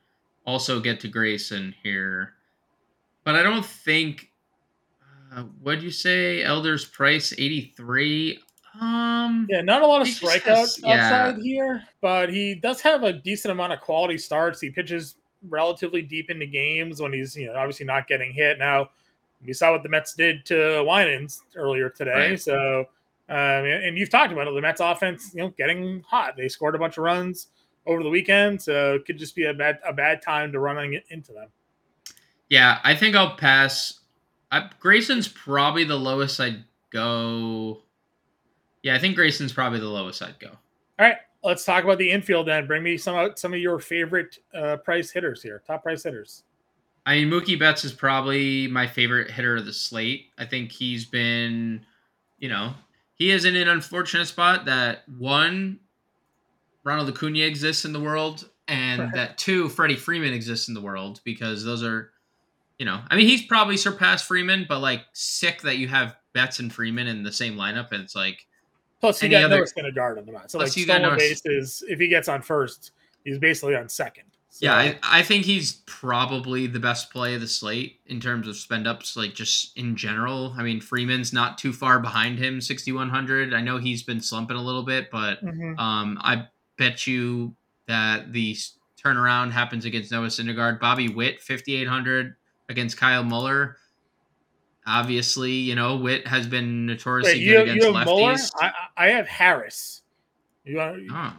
also 0.46 0.80
get 0.80 1.00
to 1.00 1.08
Grayson 1.08 1.74
here. 1.82 2.34
But 3.24 3.34
I 3.34 3.42
don't 3.42 3.64
think 3.66 4.30
uh, 5.34 5.42
what'd 5.60 5.82
you 5.82 5.90
say 5.90 6.42
Elder's 6.42 6.84
price 6.84 7.32
83 7.36 8.38
um 8.80 9.46
yeah, 9.50 9.62
not 9.62 9.80
a 9.82 9.86
lot 9.86 10.02
of 10.02 10.06
strikeouts 10.08 10.44
just 10.44 10.44
strikeout 10.44 10.44
has- 10.44 10.80
yeah. 10.84 11.26
upside 11.26 11.42
here, 11.42 11.82
but 12.02 12.28
he 12.32 12.54
does 12.54 12.80
have 12.82 13.02
a 13.04 13.12
decent 13.14 13.50
amount 13.52 13.72
of 13.72 13.80
quality 13.80 14.18
starts. 14.18 14.60
He 14.60 14.70
pitches 14.70 15.16
relatively 15.48 16.02
deep 16.02 16.30
into 16.30 16.46
games 16.46 17.00
when 17.00 17.12
he's 17.12 17.36
you 17.36 17.46
know 17.46 17.54
obviously 17.56 17.86
not 17.86 18.08
getting 18.08 18.32
hit. 18.32 18.58
Now 18.58 18.90
we 19.44 19.52
saw 19.52 19.72
what 19.72 19.82
the 19.82 19.88
Mets 19.88 20.14
did 20.14 20.44
to 20.46 20.82
Winans 20.86 21.42
earlier 21.54 21.90
today, 21.90 22.30
Right. 22.30 22.40
so 22.40 22.86
um, 23.28 23.36
and 23.36 23.98
you've 23.98 24.10
talked 24.10 24.32
about 24.32 24.46
it. 24.48 24.54
The 24.54 24.60
Mets 24.60 24.80
offense, 24.80 25.32
you 25.34 25.42
know, 25.42 25.48
getting 25.58 26.02
hot. 26.08 26.36
They 26.36 26.48
scored 26.48 26.74
a 26.74 26.78
bunch 26.78 26.96
of 26.96 27.02
runs 27.04 27.48
over 27.84 28.02
the 28.02 28.08
weekend, 28.08 28.62
so 28.62 28.94
it 28.94 29.04
could 29.04 29.18
just 29.18 29.34
be 29.34 29.46
a 29.46 29.54
bad 29.54 29.78
a 29.86 29.92
bad 29.92 30.22
time 30.22 30.52
to 30.52 30.60
run 30.60 30.78
into 31.10 31.32
them. 31.32 31.48
Yeah, 32.48 32.78
I 32.84 32.94
think 32.94 33.16
I'll 33.16 33.36
pass. 33.36 34.00
I, 34.52 34.70
Grayson's 34.78 35.26
probably 35.26 35.82
the 35.82 35.96
lowest 35.96 36.38
I'd 36.40 36.62
go 36.90 37.82
Yeah, 38.82 38.94
I 38.94 38.98
think 39.00 39.16
Grayson's 39.16 39.52
probably 39.52 39.80
the 39.80 39.88
lowest 39.88 40.22
I'd 40.22 40.38
go. 40.38 40.50
All 40.50 41.06
right, 41.06 41.16
let's 41.46 41.64
talk 41.64 41.84
about 41.84 41.96
the 41.96 42.10
infield 42.10 42.48
then. 42.48 42.66
Bring 42.66 42.82
me 42.82 42.98
some 42.98 43.32
some 43.36 43.54
of 43.54 43.60
your 43.60 43.78
favorite 43.78 44.38
uh, 44.52 44.76
price 44.78 45.10
hitters 45.10 45.42
here, 45.42 45.62
top 45.66 45.84
price 45.84 46.02
hitters. 46.02 46.42
I 47.06 47.20
mean, 47.20 47.30
Mookie 47.30 47.58
Betts 47.58 47.84
is 47.84 47.92
probably 47.92 48.66
my 48.66 48.86
favorite 48.88 49.30
hitter 49.30 49.56
of 49.56 49.64
the 49.64 49.72
slate. 49.72 50.26
I 50.36 50.44
think 50.44 50.72
he's 50.72 51.04
been, 51.04 51.86
you 52.40 52.48
know, 52.48 52.74
he 53.14 53.30
is 53.30 53.44
in 53.44 53.54
an 53.54 53.68
unfortunate 53.68 54.26
spot 54.26 54.64
that 54.64 55.04
one, 55.16 55.78
Ronald 56.82 57.08
Acuna 57.08 57.44
exists 57.44 57.84
in 57.84 57.92
the 57.92 58.00
world, 58.00 58.50
and 58.66 59.02
right. 59.02 59.14
that 59.14 59.38
two, 59.38 59.68
Freddie 59.68 59.94
Freeman 59.94 60.32
exists 60.32 60.66
in 60.66 60.74
the 60.74 60.80
world 60.80 61.20
because 61.24 61.64
those 61.64 61.84
are, 61.84 62.10
you 62.80 62.84
know, 62.84 63.00
I 63.08 63.14
mean, 63.14 63.28
he's 63.28 63.46
probably 63.46 63.76
surpassed 63.76 64.24
Freeman, 64.24 64.66
but 64.68 64.80
like 64.80 65.02
sick 65.12 65.62
that 65.62 65.78
you 65.78 65.86
have 65.86 66.16
Betts 66.32 66.58
and 66.58 66.72
Freeman 66.72 67.06
in 67.06 67.22
the 67.22 67.32
same 67.32 67.54
lineup, 67.54 67.92
and 67.92 68.02
it's 68.02 68.16
like. 68.16 68.44
Plus, 69.00 69.20
he 69.20 69.28
got 69.28 69.44
other, 69.44 69.58
Noah's 69.58 69.72
going 69.72 69.84
to 69.84 69.92
guard 69.92 70.18
him. 70.18 70.28
So, 70.46 70.58
like, 70.58 70.68
stolen 70.68 71.18
bases, 71.18 71.84
if 71.86 71.98
he 71.98 72.08
gets 72.08 72.28
on 72.28 72.42
first, 72.42 72.92
he's 73.24 73.38
basically 73.38 73.76
on 73.76 73.88
second. 73.88 74.24
So. 74.48 74.64
Yeah, 74.64 74.74
I, 74.74 74.98
I 75.02 75.22
think 75.22 75.44
he's 75.44 75.82
probably 75.84 76.66
the 76.66 76.80
best 76.80 77.10
play 77.10 77.34
of 77.34 77.42
the 77.42 77.46
slate 77.46 78.00
in 78.06 78.20
terms 78.20 78.48
of 78.48 78.56
spend 78.56 78.86
ups, 78.86 79.14
like 79.14 79.34
just 79.34 79.76
in 79.76 79.96
general. 79.96 80.54
I 80.56 80.62
mean, 80.62 80.80
Freeman's 80.80 81.30
not 81.30 81.58
too 81.58 81.74
far 81.74 82.00
behind 82.00 82.38
him, 82.38 82.62
6,100. 82.62 83.52
I 83.52 83.60
know 83.60 83.76
he's 83.76 84.02
been 84.02 84.20
slumping 84.20 84.56
a 84.56 84.62
little 84.62 84.82
bit, 84.82 85.10
but 85.10 85.44
mm-hmm. 85.44 85.78
um, 85.78 86.18
I 86.22 86.48
bet 86.78 87.06
you 87.06 87.54
that 87.86 88.32
the 88.32 88.56
turnaround 89.02 89.50
happens 89.50 89.84
against 89.84 90.10
Noah 90.10 90.28
Syndergaard. 90.28 90.80
Bobby 90.80 91.10
Witt, 91.10 91.42
5,800 91.42 92.34
against 92.70 92.96
Kyle 92.96 93.24
Muller. 93.24 93.76
Obviously, 94.86 95.52
you 95.52 95.74
know, 95.74 95.96
Witt 95.96 96.26
has 96.26 96.46
been 96.46 96.86
notoriously 96.86 97.40
Wait, 97.40 97.44
good 97.44 97.68
against 97.68 97.86
you 97.86 97.94
have 97.94 98.06
lefties. 98.06 98.52
I, 98.60 98.72
I, 98.96 99.06
have 99.08 99.26
Harris. 99.26 100.02
You 100.64 100.76
want, 100.76 101.02
oh. 101.10 101.32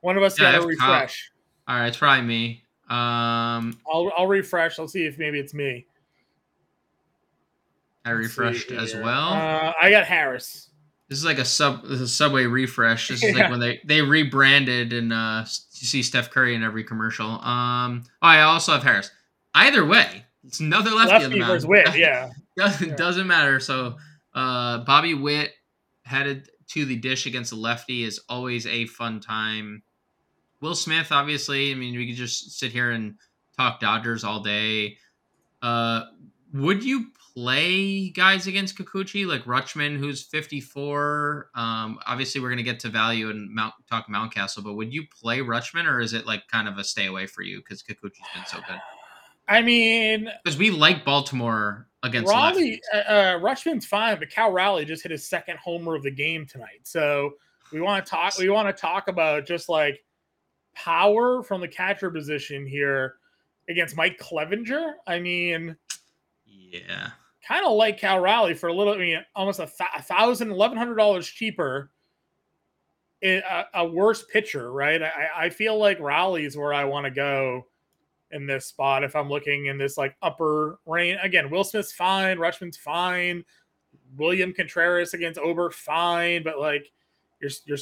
One 0.00 0.16
of 0.16 0.22
us 0.22 0.40
yeah, 0.40 0.52
got 0.52 0.62
to 0.62 0.66
refresh. 0.66 1.30
Kyle. 1.66 1.74
All 1.74 1.80
right, 1.80 1.88
it's 1.88 1.96
probably 1.96 2.24
me. 2.24 2.64
Um, 2.88 3.78
I'll 3.90 4.12
I'll 4.16 4.26
refresh. 4.26 4.78
I'll 4.78 4.88
see 4.88 5.06
if 5.06 5.18
maybe 5.18 5.38
it's 5.38 5.54
me. 5.54 5.86
I 8.04 8.10
refreshed 8.10 8.70
as 8.70 8.94
well. 8.94 9.32
Uh, 9.32 9.72
I 9.80 9.90
got 9.90 10.04
Harris. 10.04 10.70
This 11.08 11.18
is 11.18 11.24
like 11.24 11.38
a 11.38 11.44
sub 11.44 11.82
this 11.82 11.92
is 11.92 12.00
a 12.02 12.08
subway 12.08 12.44
refresh. 12.44 13.08
This 13.08 13.22
is 13.22 13.30
yeah. 13.36 13.42
like 13.42 13.50
when 13.50 13.60
they 13.60 13.80
they 13.84 14.02
rebranded 14.02 14.92
and 14.92 15.12
uh 15.12 15.44
you 15.46 15.86
see 15.86 16.02
Steph 16.02 16.30
Curry 16.30 16.54
in 16.54 16.62
every 16.62 16.84
commercial. 16.84 17.26
Um 17.26 18.04
oh, 18.22 18.26
I 18.26 18.42
also 18.42 18.72
have 18.72 18.82
Harris. 18.82 19.10
Either 19.54 19.86
way, 19.86 20.24
it's 20.44 20.60
another 20.60 20.90
lefty, 20.90 21.12
lefty 21.12 21.38
mound. 21.38 21.64
Witt, 21.66 21.96
yeah. 21.96 22.30
Doesn't 22.56 22.96
doesn't 22.96 23.26
matter. 23.26 23.60
So 23.60 23.96
uh 24.34 24.78
Bobby 24.78 25.14
Witt 25.14 25.52
headed 26.04 26.48
to 26.68 26.84
the 26.84 26.96
dish 26.96 27.26
against 27.26 27.50
the 27.50 27.56
lefty 27.56 28.04
is 28.04 28.20
always 28.28 28.66
a 28.66 28.86
fun 28.86 29.20
time. 29.20 29.82
Will 30.60 30.74
Smith, 30.74 31.12
obviously. 31.12 31.72
I 31.72 31.74
mean, 31.74 31.96
we 31.96 32.06
could 32.06 32.16
just 32.16 32.58
sit 32.58 32.72
here 32.72 32.90
and 32.90 33.16
talk 33.56 33.80
Dodgers 33.80 34.24
all 34.24 34.40
day. 34.40 34.96
Uh, 35.60 36.04
would 36.52 36.84
you 36.84 37.08
play 37.34 38.10
guys 38.10 38.46
against 38.46 38.78
Kikuchi 38.78 39.26
like 39.26 39.44
Rutschman, 39.44 39.98
who's 39.98 40.22
54? 40.22 41.50
Um, 41.54 41.98
obviously, 42.06 42.40
we're 42.40 42.48
going 42.48 42.58
to 42.58 42.62
get 42.64 42.80
to 42.80 42.88
value 42.88 43.28
and 43.28 43.52
Mount, 43.52 43.74
talk 43.90 44.08
Mountcastle, 44.08 44.64
but 44.64 44.74
would 44.74 44.92
you 44.92 45.04
play 45.20 45.40
Rutschman 45.40 45.86
or 45.86 46.00
is 46.00 46.12
it 46.12 46.26
like 46.26 46.48
kind 46.48 46.68
of 46.68 46.78
a 46.78 46.84
stay 46.84 47.06
away 47.06 47.26
for 47.26 47.42
you 47.42 47.58
because 47.58 47.82
Kikuchi's 47.82 48.20
been 48.34 48.46
so 48.46 48.58
good? 48.68 48.80
I 49.48 49.60
mean, 49.60 50.30
because 50.42 50.56
we 50.56 50.70
like 50.70 51.04
Baltimore 51.04 51.86
against 52.04 52.30
Raleigh. 52.30 52.80
Uh, 52.92 52.96
uh, 52.98 53.38
Rutschman's 53.38 53.86
fine, 53.86 54.18
but 54.18 54.30
Cal 54.30 54.52
Raleigh 54.52 54.84
just 54.84 55.02
hit 55.02 55.10
his 55.10 55.26
second 55.26 55.58
homer 55.58 55.96
of 55.96 56.02
the 56.02 56.10
game 56.10 56.46
tonight. 56.46 56.80
So 56.84 57.32
we 57.72 57.80
want 57.80 58.04
to 58.04 58.10
talk. 58.10 58.38
We 58.38 58.50
want 58.50 58.68
to 58.68 58.80
talk 58.80 59.08
about 59.08 59.46
just 59.46 59.68
like 59.68 60.04
power 60.74 61.42
from 61.42 61.60
the 61.60 61.68
catcher 61.68 62.10
position 62.10 62.66
here 62.66 63.16
against 63.68 63.96
Mike 63.96 64.18
Clevinger. 64.18 64.92
I 65.06 65.18
mean, 65.18 65.76
yeah, 66.46 67.10
kind 67.46 67.66
of 67.66 67.72
like 67.72 67.98
Cal 67.98 68.20
Raleigh 68.20 68.54
for 68.54 68.68
a 68.68 68.74
little. 68.74 68.92
I 68.92 68.98
mean, 68.98 69.24
almost 69.34 69.58
a, 69.58 69.68
a 69.96 70.02
thousand, 70.02 70.50
eleven 70.50 70.76
hundred 70.76 70.96
dollars 70.96 71.26
cheaper. 71.26 71.90
A, 73.26 73.64
a, 73.72 73.86
worse 73.86 74.22
pitcher, 74.22 74.70
right? 74.70 75.02
I, 75.02 75.28
I 75.34 75.48
feel 75.48 75.78
like 75.78 75.98
Raleigh's 75.98 76.58
where 76.58 76.74
I 76.74 76.84
want 76.84 77.06
to 77.06 77.10
go 77.10 77.64
in 78.30 78.46
this 78.46 78.66
spot 78.66 79.04
if 79.04 79.14
I'm 79.14 79.28
looking 79.28 79.66
in 79.66 79.78
this 79.78 79.96
like 79.96 80.16
upper 80.22 80.78
range. 80.86 81.18
Again, 81.22 81.50
Will 81.50 81.64
Smith's 81.64 81.92
fine, 81.92 82.38
Rutschman's 82.38 82.76
fine, 82.76 83.44
William 84.16 84.52
Contreras 84.52 85.14
against 85.14 85.38
Ober 85.38 85.70
fine, 85.70 86.42
but 86.42 86.58
like 86.58 86.90
you're 87.40 87.50
you're 87.66 87.78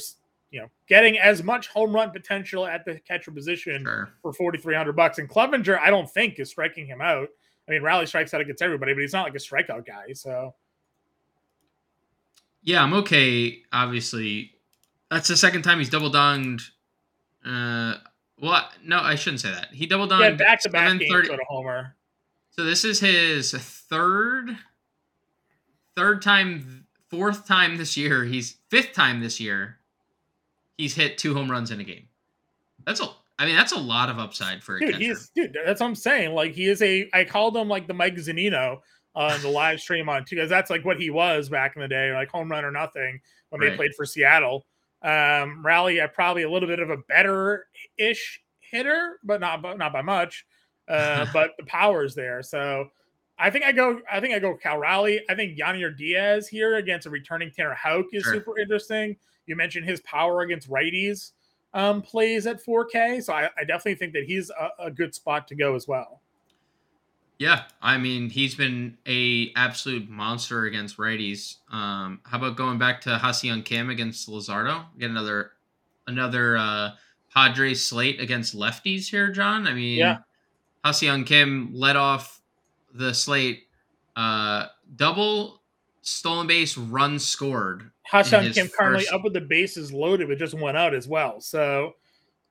you 0.53 0.61
know, 0.61 0.67
getting 0.87 1.17
as 1.17 1.41
much 1.41 1.67
home 1.67 1.95
run 1.95 2.11
potential 2.11 2.67
at 2.67 2.85
the 2.85 2.99
catcher 2.99 3.31
position 3.31 3.83
sure. 3.83 4.13
for 4.21 4.31
4,300 4.31 4.95
bucks. 4.95 5.17
And 5.17 5.27
Clevinger, 5.27 5.79
I 5.79 5.89
don't 5.89 6.07
think 6.07 6.39
is 6.39 6.51
striking 6.51 6.85
him 6.85 7.01
out. 7.01 7.27
I 7.67 7.71
mean, 7.71 7.81
Raleigh 7.81 8.05
strikes 8.05 8.35
out 8.35 8.41
against 8.41 8.61
everybody, 8.61 8.93
but 8.93 9.01
he's 9.01 9.13
not 9.13 9.23
like 9.23 9.33
a 9.33 9.39
strikeout 9.39 9.87
guy. 9.87 10.13
So, 10.13 10.53
yeah, 12.61 12.83
I'm 12.83 12.93
okay. 12.93 13.63
Obviously, 13.73 14.51
that's 15.09 15.27
the 15.27 15.35
second 15.35 15.63
time 15.63 15.79
he's 15.79 15.89
double 15.89 16.11
donged. 16.11 16.61
Uh, 17.43 17.95
well, 18.39 18.69
no, 18.83 18.99
I 18.99 19.15
shouldn't 19.15 19.41
say 19.41 19.51
that. 19.51 19.69
He 19.73 19.85
doubled 19.85 20.11
donged 20.11 20.21
yeah, 20.21 20.31
back 20.31 20.61
to 20.61 20.69
back 20.69 20.99
games 20.99 21.29
a 21.29 21.37
homer. 21.47 21.95
So 22.51 22.63
this 22.63 22.85
is 22.85 22.99
his 22.99 23.51
third, 23.51 24.57
third 25.95 26.21
time, 26.21 26.85
fourth 27.09 27.47
time 27.47 27.77
this 27.77 27.97
year. 27.97 28.25
He's 28.25 28.57
fifth 28.69 28.93
time 28.93 29.21
this 29.21 29.39
year 29.39 29.79
he's 30.77 30.95
hit 30.95 31.17
two 31.17 31.33
home 31.33 31.49
runs 31.49 31.71
in 31.71 31.79
a 31.79 31.83
game. 31.83 32.07
That's 32.85 32.99
a 32.99 33.07
I 33.39 33.45
mean, 33.47 33.55
that's 33.55 33.71
a 33.71 33.79
lot 33.79 34.09
of 34.09 34.19
upside 34.19 34.63
for 34.63 34.77
a 34.77 34.79
dude. 34.79 34.91
Catcher. 34.93 35.03
He's 35.03 35.31
dude. 35.35 35.57
That's 35.65 35.81
what 35.81 35.87
I'm 35.87 35.95
saying. 35.95 36.33
Like 36.33 36.53
he 36.53 36.67
is 36.67 36.81
a. 36.81 37.09
I 37.13 37.23
called 37.23 37.57
him 37.57 37.67
like 37.67 37.87
the 37.87 37.93
Mike 37.93 38.15
Zunino 38.15 38.79
on 39.15 39.41
the 39.41 39.49
live 39.49 39.79
stream 39.79 40.07
on 40.09 40.25
because 40.29 40.49
that's 40.49 40.69
like 40.69 40.85
what 40.85 40.99
he 40.99 41.09
was 41.09 41.49
back 41.49 41.75
in 41.75 41.81
the 41.81 41.87
day, 41.87 42.13
like 42.13 42.29
home 42.29 42.49
run 42.49 42.63
or 42.63 42.71
nothing 42.71 43.19
when 43.49 43.61
right. 43.61 43.71
they 43.71 43.75
played 43.75 43.95
for 43.95 44.05
Seattle. 44.05 44.65
Um, 45.01 45.65
Raleigh, 45.65 45.99
uh, 45.99 46.07
probably 46.07 46.43
a 46.43 46.49
little 46.49 46.69
bit 46.69 46.79
of 46.79 46.89
a 46.89 46.97
better 47.09 47.67
ish 47.97 48.41
hitter, 48.59 49.19
but 49.23 49.39
not 49.39 49.61
but 49.61 49.77
not 49.77 49.93
by 49.93 50.01
much. 50.01 50.45
Uh, 50.87 51.25
but 51.33 51.51
the 51.57 51.65
power 51.65 52.03
is 52.03 52.15
there, 52.15 52.43
so 52.43 52.87
I 53.37 53.49
think 53.49 53.65
I 53.65 53.71
go. 53.71 53.99
I 54.11 54.19
think 54.19 54.33
I 54.33 54.39
go 54.39 54.55
Cal 54.55 54.77
Raleigh. 54.77 55.21
I 55.29 55.35
think 55.35 55.57
Yainer 55.57 55.95
Diaz 55.95 56.47
here 56.47 56.75
against 56.75 57.07
a 57.07 57.09
returning 57.09 57.51
Tanner 57.51 57.73
Houck 57.73 58.07
is 58.13 58.23
sure. 58.23 58.33
super 58.33 58.59
interesting. 58.59 59.15
You 59.45 59.55
mentioned 59.55 59.85
his 59.85 59.99
power 60.01 60.41
against 60.41 60.69
righties 60.69 61.31
um, 61.73 62.01
plays 62.01 62.45
at 62.45 62.63
4K, 62.63 63.23
so 63.23 63.33
I, 63.33 63.49
I 63.57 63.63
definitely 63.63 63.95
think 63.95 64.13
that 64.13 64.23
he's 64.23 64.49
a, 64.51 64.85
a, 64.85 64.91
good 64.91 65.15
spot 65.15 65.47
to 65.47 65.55
go 65.55 65.75
as 65.75 65.87
well. 65.87 66.21
Yeah, 67.39 67.63
I 67.81 67.97
mean 67.97 68.29
he's 68.29 68.55
been 68.55 68.97
a 69.07 69.51
absolute 69.55 70.07
monster 70.07 70.65
against 70.65 70.97
righties. 70.97 71.57
Um, 71.71 72.21
how 72.23 72.37
about 72.37 72.55
going 72.55 72.77
back 72.77 73.01
to 73.01 73.17
Ha-Seong 73.17 73.65
Kim 73.65 73.89
against 73.89 74.29
Luzardo? 74.29 74.85
Get 74.99 75.09
another 75.09 75.51
another 76.05 76.55
uh, 76.55 76.91
Padres 77.33 77.85
slate 77.85 78.19
against 78.19 78.55
lefties 78.55 79.09
here, 79.09 79.31
Jon. 79.31 79.67
I 79.67 79.73
mean, 79.73 79.97
yeah. 79.97 80.19
Ha-Seong 80.83 81.25
Kim 81.25 81.71
led 81.73 81.95
off 81.95 82.41
the 82.93 83.13
slate 83.13 83.63
uh, 84.15 84.67
double 84.95 85.61
stolen 86.01 86.45
base 86.45 86.77
run 86.77 87.17
scored 87.17 87.89
Ha-Seong 88.07 88.53
Kim 88.53 88.67
currently 88.67 89.07
up 89.07 89.23
with 89.23 89.33
the 89.33 89.41
bases 89.41 89.91
loaded, 89.91 90.27
but 90.27 90.37
just 90.37 90.53
went 90.53 90.77
out 90.77 90.93
as 90.93 91.07
well. 91.07 91.39
So 91.39 91.93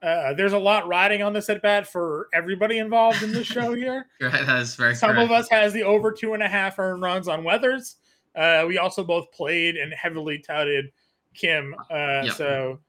uh, 0.03 0.35
there's 0.35 0.55
a 0.55 0.59
lot 0.59 0.89
riding 0.89 1.23
on 1.23 1.33
this 1.33 1.49
at 1.49 1.63
bat 1.63 1.87
for 1.87 2.29
everybody 2.35 2.79
involved 2.79 3.23
in 3.23 3.33
the 3.33 3.45
show 3.45 3.75
here. 3.77 4.07
right, 4.21 4.45
That's 4.47 4.75
very. 4.75 4.95
Some 4.95 5.11
correct. 5.13 5.25
of 5.25 5.31
us 5.31 5.49
has 5.51 5.73
the 5.73 5.83
over 5.83 6.11
two 6.11 6.35
and 6.35 6.43
a 6.43 6.49
half 6.49 6.79
earned 6.79 7.03
runs 7.03 7.29
on 7.29 7.45
Weathers. 7.45 7.97
Uh, 8.35 8.65
we 8.67 8.79
also 8.79 9.05
both 9.05 9.31
played 9.31 9.77
and 9.77 9.93
heavily 9.93 10.39
touted 10.39 10.91
Kim. 11.35 11.75
Uh, 11.91 12.23
yep. 12.25 12.35
So 12.35 12.81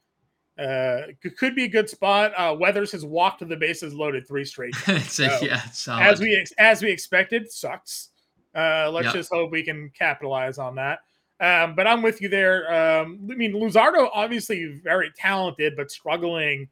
uh, 0.58 1.02
could 1.38 1.56
be 1.56 1.64
a 1.64 1.68
good 1.68 1.90
spot. 1.90 2.32
Uh, 2.38 2.56
Weathers 2.58 2.92
has 2.92 3.06
walked 3.06 3.40
to 3.40 3.46
the 3.46 3.58
bases 3.58 3.94
loaded 3.94 4.28
three 4.28 4.46
straight. 4.46 4.76
so, 5.08 5.24
yeah, 5.42 5.62
as 5.88 6.20
we 6.20 6.36
ex- 6.36 6.54
as 6.58 6.82
we 6.82 6.92
expected, 6.92 7.52
sucks. 7.52 8.10
Uh, 8.56 8.90
let's 8.92 9.06
yep. 9.06 9.16
just 9.16 9.32
hope 9.32 9.52
we 9.52 9.64
can 9.64 9.90
capitalize 9.98 10.60
on 10.60 10.76
that. 10.76 11.00
Um, 11.40 11.76
but 11.76 11.88
I'm 11.88 12.02
with 12.04 12.22
you 12.22 12.30
there. 12.30 12.72
Um, 12.72 13.28
I 13.32 13.36
mean, 13.36 13.54
Luzardo 13.54 14.10
obviously 14.14 14.80
very 14.84 15.12
talented, 15.18 15.76
but 15.76 15.90
struggling 15.90 16.70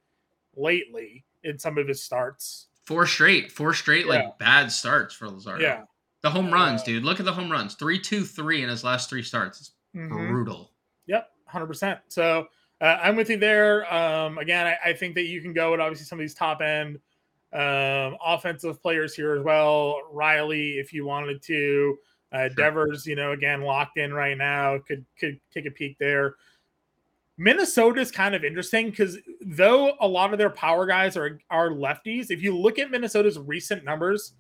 lately 0.56 1.26
in 1.44 1.58
some 1.58 1.78
of 1.78 1.88
his 1.88 2.04
starts. 2.04 2.68
Four 2.84 3.08
straight, 3.08 3.52
four 3.52 3.74
straight 3.74 4.06
yeah. 4.06 4.12
like 4.12 4.38
bad 4.38 4.72
starts 4.72 5.16
for 5.16 5.28
Luzardo. 5.28 5.62
Yeah, 5.62 5.84
the 6.22 6.30
home 6.30 6.54
runs, 6.54 6.82
uh, 6.82 6.86
dude. 6.86 7.04
Look 7.04 7.20
at 7.20 7.26
the 7.26 7.34
home 7.34 7.52
runs. 7.52 7.74
Three, 7.74 8.00
two, 8.00 8.26
three 8.26 8.62
in 8.62 8.70
his 8.70 8.84
last 8.84 9.10
three 9.10 9.24
starts. 9.24 9.60
It's 9.60 9.72
mm-hmm. 9.96 10.32
brutal. 10.32 10.72
Yep, 11.08 11.30
hundred 11.48 11.68
percent. 11.68 12.00
So 12.10 12.48
uh, 12.82 12.98
I'm 13.02 13.16
with 13.16 13.30
you 13.30 13.38
there. 13.38 13.92
Um, 13.94 14.38
again, 14.40 14.68
I, 14.68 14.90
I, 14.90 14.94
think 14.94 15.16
that 15.16 15.26
you 15.26 15.42
can 15.42 15.54
go 15.54 15.72
with 15.72 15.80
obviously 15.80 16.06
some 16.06 16.20
of 16.20 16.22
these 16.22 16.34
top 16.34 16.62
end 16.62 16.98
um, 17.54 18.18
offensive 18.26 18.82
players 18.82 19.14
here 19.14 19.36
as 19.36 19.44
well. 19.44 20.00
Riley, 20.12 20.72
if 20.72 20.92
you 20.92 21.06
wanted 21.06 21.42
to. 21.44 21.98
Uh, 22.34 22.48
sure. 22.48 22.50
Devers, 22.50 23.06
you 23.06 23.16
know, 23.16 23.34
again 23.34 23.62
locked 23.62 23.98
in 23.98 24.14
right 24.14 24.38
now. 24.38 24.80
Could 24.88 25.06
could 25.20 25.40
take 25.54 25.66
a 25.66 25.72
peek 25.72 25.98
there. 26.00 26.36
Minnesota 27.38 28.00
is 28.00 28.12
kind 28.12 28.36
of 28.36 28.44
interesting 28.44 28.90
because 28.90 29.18
though 29.42 29.94
a 30.00 30.08
lot 30.08 30.32
of 30.32 30.38
their 30.38 30.50
power 30.50 30.86
guys 30.86 31.18
are 31.18 31.40
are 31.50 31.72
lefties, 31.72 32.32
if 32.32 32.42
you 32.42 32.58
look 32.58 32.80
at 32.80 32.90
Minnesota's 32.90 33.38
recent 33.38 33.84
numbers 33.84 34.34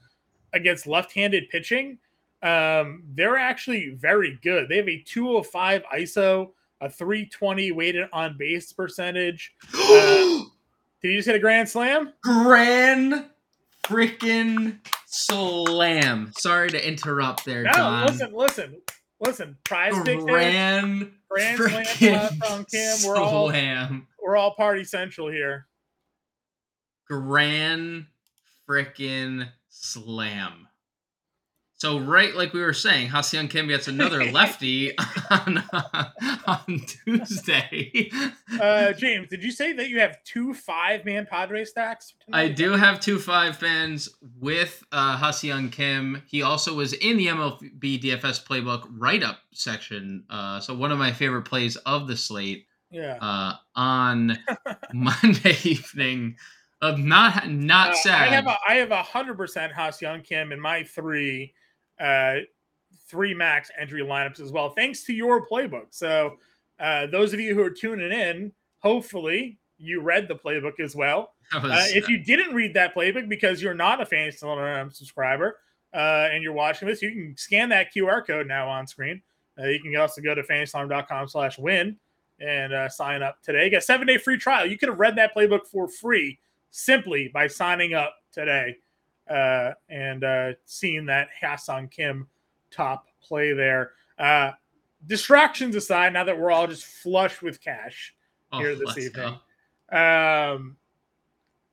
against 0.53 0.87
left-handed 0.87 1.49
pitching, 1.49 1.97
um, 2.43 3.03
they're 3.13 3.37
actually 3.37 3.89
very 3.99 4.39
good. 4.41 4.69
They 4.69 4.77
have 4.77 4.89
a 4.89 5.01
205 5.01 5.83
ISO, 5.95 6.51
a 6.81 6.89
320 6.89 7.71
weighted 7.71 8.09
on 8.11 8.35
base 8.37 8.73
percentage. 8.73 9.53
Uh, 9.73 10.39
did 11.01 11.11
you 11.11 11.17
just 11.17 11.27
hit 11.27 11.35
a 11.35 11.39
grand 11.39 11.69
slam? 11.69 12.11
Grand 12.23 13.25
freaking 13.83 14.79
slam. 15.05 16.31
Sorry 16.37 16.69
to 16.69 16.87
interrupt 16.87 17.45
there, 17.45 17.63
no, 17.63 17.71
Jon. 17.71 18.07
Listen, 18.07 18.33
listen, 18.33 18.75
listen. 19.19 19.57
Prize 19.63 19.93
pick 20.03 20.19
Grand, 20.19 21.11
grand 21.29 21.87
slam 21.87 22.33
from 22.37 22.65
Kim. 22.65 22.97
We're 23.05 23.17
all 23.17 23.49
slam. 23.49 24.07
we're 24.21 24.35
all 24.35 24.55
party 24.55 24.83
central 24.83 25.29
here. 25.29 25.67
Grand 27.07 28.07
freaking 28.67 29.47
slam. 29.69 30.67
So 31.81 31.97
right, 31.97 32.35
like 32.35 32.53
we 32.53 32.61
were 32.61 32.73
saying, 32.73 33.07
Ha-Seong 33.07 33.49
Kim 33.49 33.67
gets 33.67 33.87
another 33.87 34.23
lefty 34.31 34.95
on 35.31 35.63
on 36.45 36.81
Tuesday. 36.85 38.11
Uh, 38.61 38.93
James, 38.93 39.29
did 39.29 39.43
you 39.43 39.49
say 39.49 39.73
that 39.73 39.89
you 39.89 39.99
have 39.99 40.23
two 40.23 40.53
five-man 40.53 41.25
Padre 41.27 41.65
stacks? 41.65 42.13
Tonight? 42.23 42.39
I 42.39 42.47
do 42.49 42.73
have 42.73 42.99
two 42.99 43.17
five 43.17 43.57
fans 43.57 44.09
with 44.39 44.83
uh, 44.91 45.31
Kim. 45.71 46.21
He 46.27 46.43
also 46.43 46.75
was 46.75 46.93
in 46.93 47.17
the 47.17 47.25
MLB 47.25 47.99
DFS 47.99 48.45
playbook 48.45 48.87
write-up 48.91 49.39
section. 49.51 50.23
Uh, 50.29 50.59
so 50.59 50.75
one 50.75 50.91
of 50.91 50.99
my 50.99 51.11
favorite 51.11 51.45
plays 51.45 51.77
of 51.77 52.07
the 52.07 52.15
slate. 52.15 52.67
Yeah. 52.91 53.17
Uh, 53.19 53.53
on 53.75 54.37
Monday 54.93 55.57
evening. 55.63 56.35
Of 56.83 56.99
not 56.99 57.49
not 57.49 57.91
uh, 57.91 57.95
sad. 57.95 58.27
I 58.27 58.35
have 58.35 58.45
a 58.45 58.57
I 58.67 58.73
have 58.75 58.91
a 58.91 59.01
hundred 59.01 59.37
percent 59.37 59.73
Ha-Seong 59.73 60.23
Kim 60.23 60.51
in 60.51 60.59
my 60.59 60.83
three 60.83 61.53
uh, 62.01 62.37
three 63.07 63.33
max 63.33 63.69
entry 63.79 64.01
lineups 64.01 64.39
as 64.39 64.51
well, 64.51 64.69
thanks 64.69 65.03
to 65.03 65.13
your 65.13 65.47
playbook. 65.47 65.87
So, 65.91 66.37
uh, 66.79 67.07
those 67.07 67.33
of 67.33 67.39
you 67.39 67.53
who 67.53 67.61
are 67.61 67.69
tuning 67.69 68.11
in, 68.11 68.51
hopefully 68.79 69.59
you 69.77 70.01
read 70.01 70.27
the 70.27 70.35
playbook 70.35 70.79
as 70.79 70.95
well. 70.95 71.33
Was, 71.53 71.63
uh, 71.63 71.85
if 71.89 72.07
you 72.09 72.17
didn't 72.17 72.55
read 72.55 72.73
that 72.73 72.95
playbook 72.95 73.29
because 73.29 73.61
you're 73.61 73.73
not 73.73 74.01
a 74.01 74.05
Fantasy 74.05 74.45
Alarm 74.45 74.91
subscriber 74.91 75.57
uh, 75.93 76.29
and 76.31 76.41
you're 76.41 76.53
watching 76.53 76.87
this, 76.87 77.01
you 77.01 77.11
can 77.11 77.35
scan 77.37 77.69
that 77.69 77.93
QR 77.93 78.25
code 78.25 78.47
now 78.47 78.69
on 78.69 78.87
screen. 78.87 79.21
Uh, 79.59 79.67
you 79.67 79.79
can 79.79 79.95
also 79.97 80.21
go 80.21 80.33
to 80.33 80.43
fantasyalarm.com 80.43 81.27
slash 81.27 81.59
win 81.59 81.97
and 82.39 82.73
uh, 82.73 82.89
sign 82.89 83.21
up 83.21 83.41
today. 83.43 83.65
You 83.65 83.69
Get 83.69 83.79
a 83.79 83.81
seven 83.81 84.07
day 84.07 84.17
free 84.17 84.37
trial. 84.37 84.65
You 84.65 84.77
could 84.77 84.89
have 84.89 84.99
read 84.99 85.15
that 85.17 85.35
playbook 85.35 85.67
for 85.67 85.87
free 85.87 86.39
simply 86.71 87.29
by 87.33 87.47
signing 87.47 87.93
up 87.93 88.15
today 88.31 88.77
uh, 89.29 89.71
and 89.89 90.23
uh, 90.23 90.51
seeing 90.65 91.05
that 91.07 91.29
Ha-Seong 91.39 91.91
Kim 91.91 92.27
top 92.71 93.05
play 93.21 93.53
there. 93.53 93.91
Uh, 94.17 94.51
distractions 95.07 95.75
aside, 95.75 96.13
now 96.13 96.23
that 96.23 96.37
we're 96.37 96.51
all 96.51 96.67
just 96.67 96.85
flush 96.85 97.41
with 97.41 97.61
cash 97.61 98.13
oh, 98.51 98.59
here 98.59 98.75
this 98.75 98.97
evening, 98.97 99.37
um, 99.91 100.77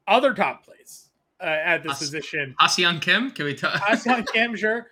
other 0.06 0.34
top 0.34 0.64
plays 0.64 1.08
uh, 1.40 1.44
at 1.44 1.82
this 1.82 1.92
As- 1.92 1.98
position. 1.98 2.54
Ha-Seong 2.58 3.00
Kim, 3.00 3.30
can 3.30 3.44
we 3.44 3.54
talk? 3.54 3.74
Ha-Seong 3.74 4.26
Kim, 4.32 4.56
sure. 4.56 4.88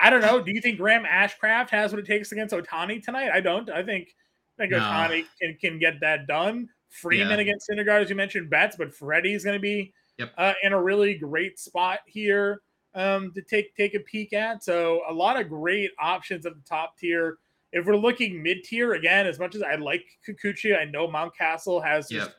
I 0.00 0.08
don't 0.08 0.22
know. 0.22 0.40
Do 0.40 0.50
you 0.50 0.62
think 0.62 0.78
Graham 0.78 1.04
Ashcraft 1.04 1.68
has 1.70 1.92
what 1.92 1.98
it 1.98 2.06
takes 2.06 2.32
against 2.32 2.54
Ohtani 2.54 3.02
tonight? 3.02 3.30
I 3.34 3.40
don't. 3.40 3.68
I 3.68 3.82
think 3.82 4.14
I 4.58 4.62
think 4.62 4.72
no. 4.72 4.78
Ohtani 4.78 5.26
can, 5.40 5.56
can 5.60 5.78
get 5.78 6.00
that 6.00 6.26
done. 6.26 6.70
Freeman 6.88 7.28
yeah. 7.30 7.38
against 7.38 7.68
Syndergaard, 7.68 8.02
as 8.02 8.10
you 8.10 8.16
mentioned, 8.16 8.48
Betts, 8.50 8.76
but 8.76 8.94
Freddie's 8.94 9.44
going 9.44 9.56
to 9.56 9.60
be 9.60 9.92
Yep. 10.20 10.34
Uh, 10.36 10.52
in 10.62 10.72
a 10.74 10.82
really 10.82 11.14
great 11.14 11.58
spot 11.58 12.00
here 12.04 12.60
um, 12.94 13.32
to 13.34 13.40
take 13.42 13.74
take 13.74 13.94
a 13.94 14.00
peek 14.00 14.32
at. 14.34 14.62
So 14.62 15.00
a 15.08 15.12
lot 15.12 15.40
of 15.40 15.48
great 15.48 15.90
options 15.98 16.44
at 16.44 16.54
the 16.54 16.62
top 16.68 16.98
tier. 16.98 17.38
If 17.72 17.86
we're 17.86 17.96
looking 17.96 18.42
mid 18.42 18.64
tier 18.64 18.92
again, 18.92 19.26
as 19.26 19.38
much 19.38 19.54
as 19.54 19.62
I 19.62 19.76
like 19.76 20.04
Kikuchi, 20.26 20.78
I 20.78 20.84
know 20.84 21.08
Mountcastle 21.08 21.82
has 21.82 22.08
just 22.08 22.32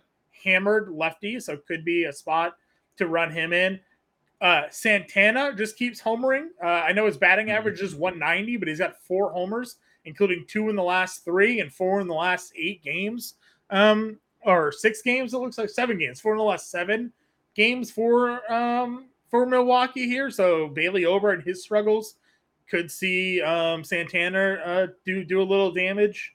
hammered 0.44 0.90
lefty, 0.90 1.40
so 1.40 1.58
could 1.68 1.84
be 1.84 2.04
a 2.04 2.14
spot 2.14 2.54
to 2.98 3.08
run 3.08 3.32
him 3.32 3.52
in. 3.52 3.80
Uh, 4.42 4.64
Santana 4.70 5.54
just 5.56 5.78
keeps 5.78 6.02
homering. 6.02 6.48
Uh, 6.64 6.68
I 6.68 6.92
know 6.92 7.06
his 7.06 7.18
batting 7.18 7.48
mm-hmm. 7.48 7.58
average 7.58 7.82
is 7.82 7.96
190, 7.96 8.58
but 8.58 8.68
he's 8.68 8.80
got 8.80 9.02
four 9.04 9.32
homers, 9.32 9.78
including 10.06 10.46
two 10.48 10.70
in 10.70 10.76
the 10.76 10.84
last 10.84 11.24
three 11.24 11.62
and 11.62 11.72
four 11.72 12.02
in 12.02 12.08
the 12.08 12.14
last 12.14 12.52
eight 12.58 12.84
games, 12.84 13.36
um, 13.70 14.20
or 14.44 14.72
six 14.72 15.02
games. 15.02 15.34
It 15.34 15.38
looks 15.38 15.58
like 15.58 15.70
seven 15.70 15.98
games, 15.98 16.20
four 16.20 16.34
in 16.34 16.40
the 16.40 16.44
last 16.44 16.70
seven 16.70 17.14
games 17.56 17.92
for 17.92 18.52
um, 18.52 19.10
for 19.30 19.46
Milwaukee 19.46 20.08
here. 20.08 20.30
So 20.30 20.68
Bailey 20.68 21.06
Ober 21.06 21.32
and 21.32 21.44
his 21.44 21.64
struggles 21.64 22.16
could 22.70 22.90
see 22.92 23.42
um, 23.42 23.84
Santana 23.84 24.54
uh, 24.66 24.88
do 25.06 25.24
do 25.24 25.42
a 25.42 25.44
little 25.44 25.72
damage 25.72 26.34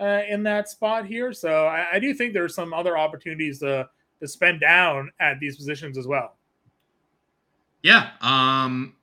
uh, 0.00 0.22
in 0.28 0.42
that 0.44 0.68
spot 0.68 1.06
here. 1.06 1.32
So 1.32 1.66
I, 1.66 1.94
I 1.94 1.98
do 1.98 2.14
think 2.14 2.32
there's 2.32 2.54
some 2.54 2.72
other 2.72 2.96
opportunities 2.96 3.60
to 3.60 3.88
to 4.20 4.28
spend 4.28 4.60
down 4.60 5.10
at 5.20 5.38
these 5.40 5.56
positions 5.56 5.96
as 5.96 6.06
well. 6.06 6.36
Yeah, 7.82 8.10
um, 8.20 8.94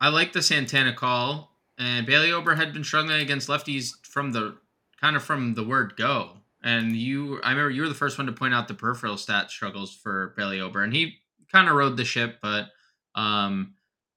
I 0.00 0.08
like 0.08 0.32
the 0.32 0.42
Santana 0.42 0.94
call. 0.94 1.50
And 1.78 2.06
Bailey 2.06 2.32
Ober 2.32 2.54
had 2.54 2.72
been 2.72 2.84
struggling 2.84 3.20
against 3.20 3.48
lefties 3.48 3.94
from 4.06 4.32
the 4.32 4.56
kind 5.00 5.16
of 5.16 5.22
from 5.22 5.54
the 5.54 5.64
word 5.64 5.94
go. 5.96 6.36
And 6.64 6.96
you, 6.96 7.40
I 7.42 7.50
remember 7.50 7.70
you 7.70 7.82
were 7.82 7.88
the 7.88 7.94
first 7.94 8.18
one 8.18 8.26
to 8.26 8.32
point 8.32 8.54
out 8.54 8.68
the 8.68 8.74
peripheral 8.74 9.16
stat 9.16 9.50
struggles 9.50 9.94
for 9.94 10.32
Bailey 10.36 10.60
Ober, 10.60 10.82
and 10.82 10.92
he 10.92 11.18
kind 11.50 11.68
of 11.68 11.74
rode 11.74 11.96
the 11.96 12.04
ship. 12.04 12.38
But 12.40 12.68
um, 13.14 13.74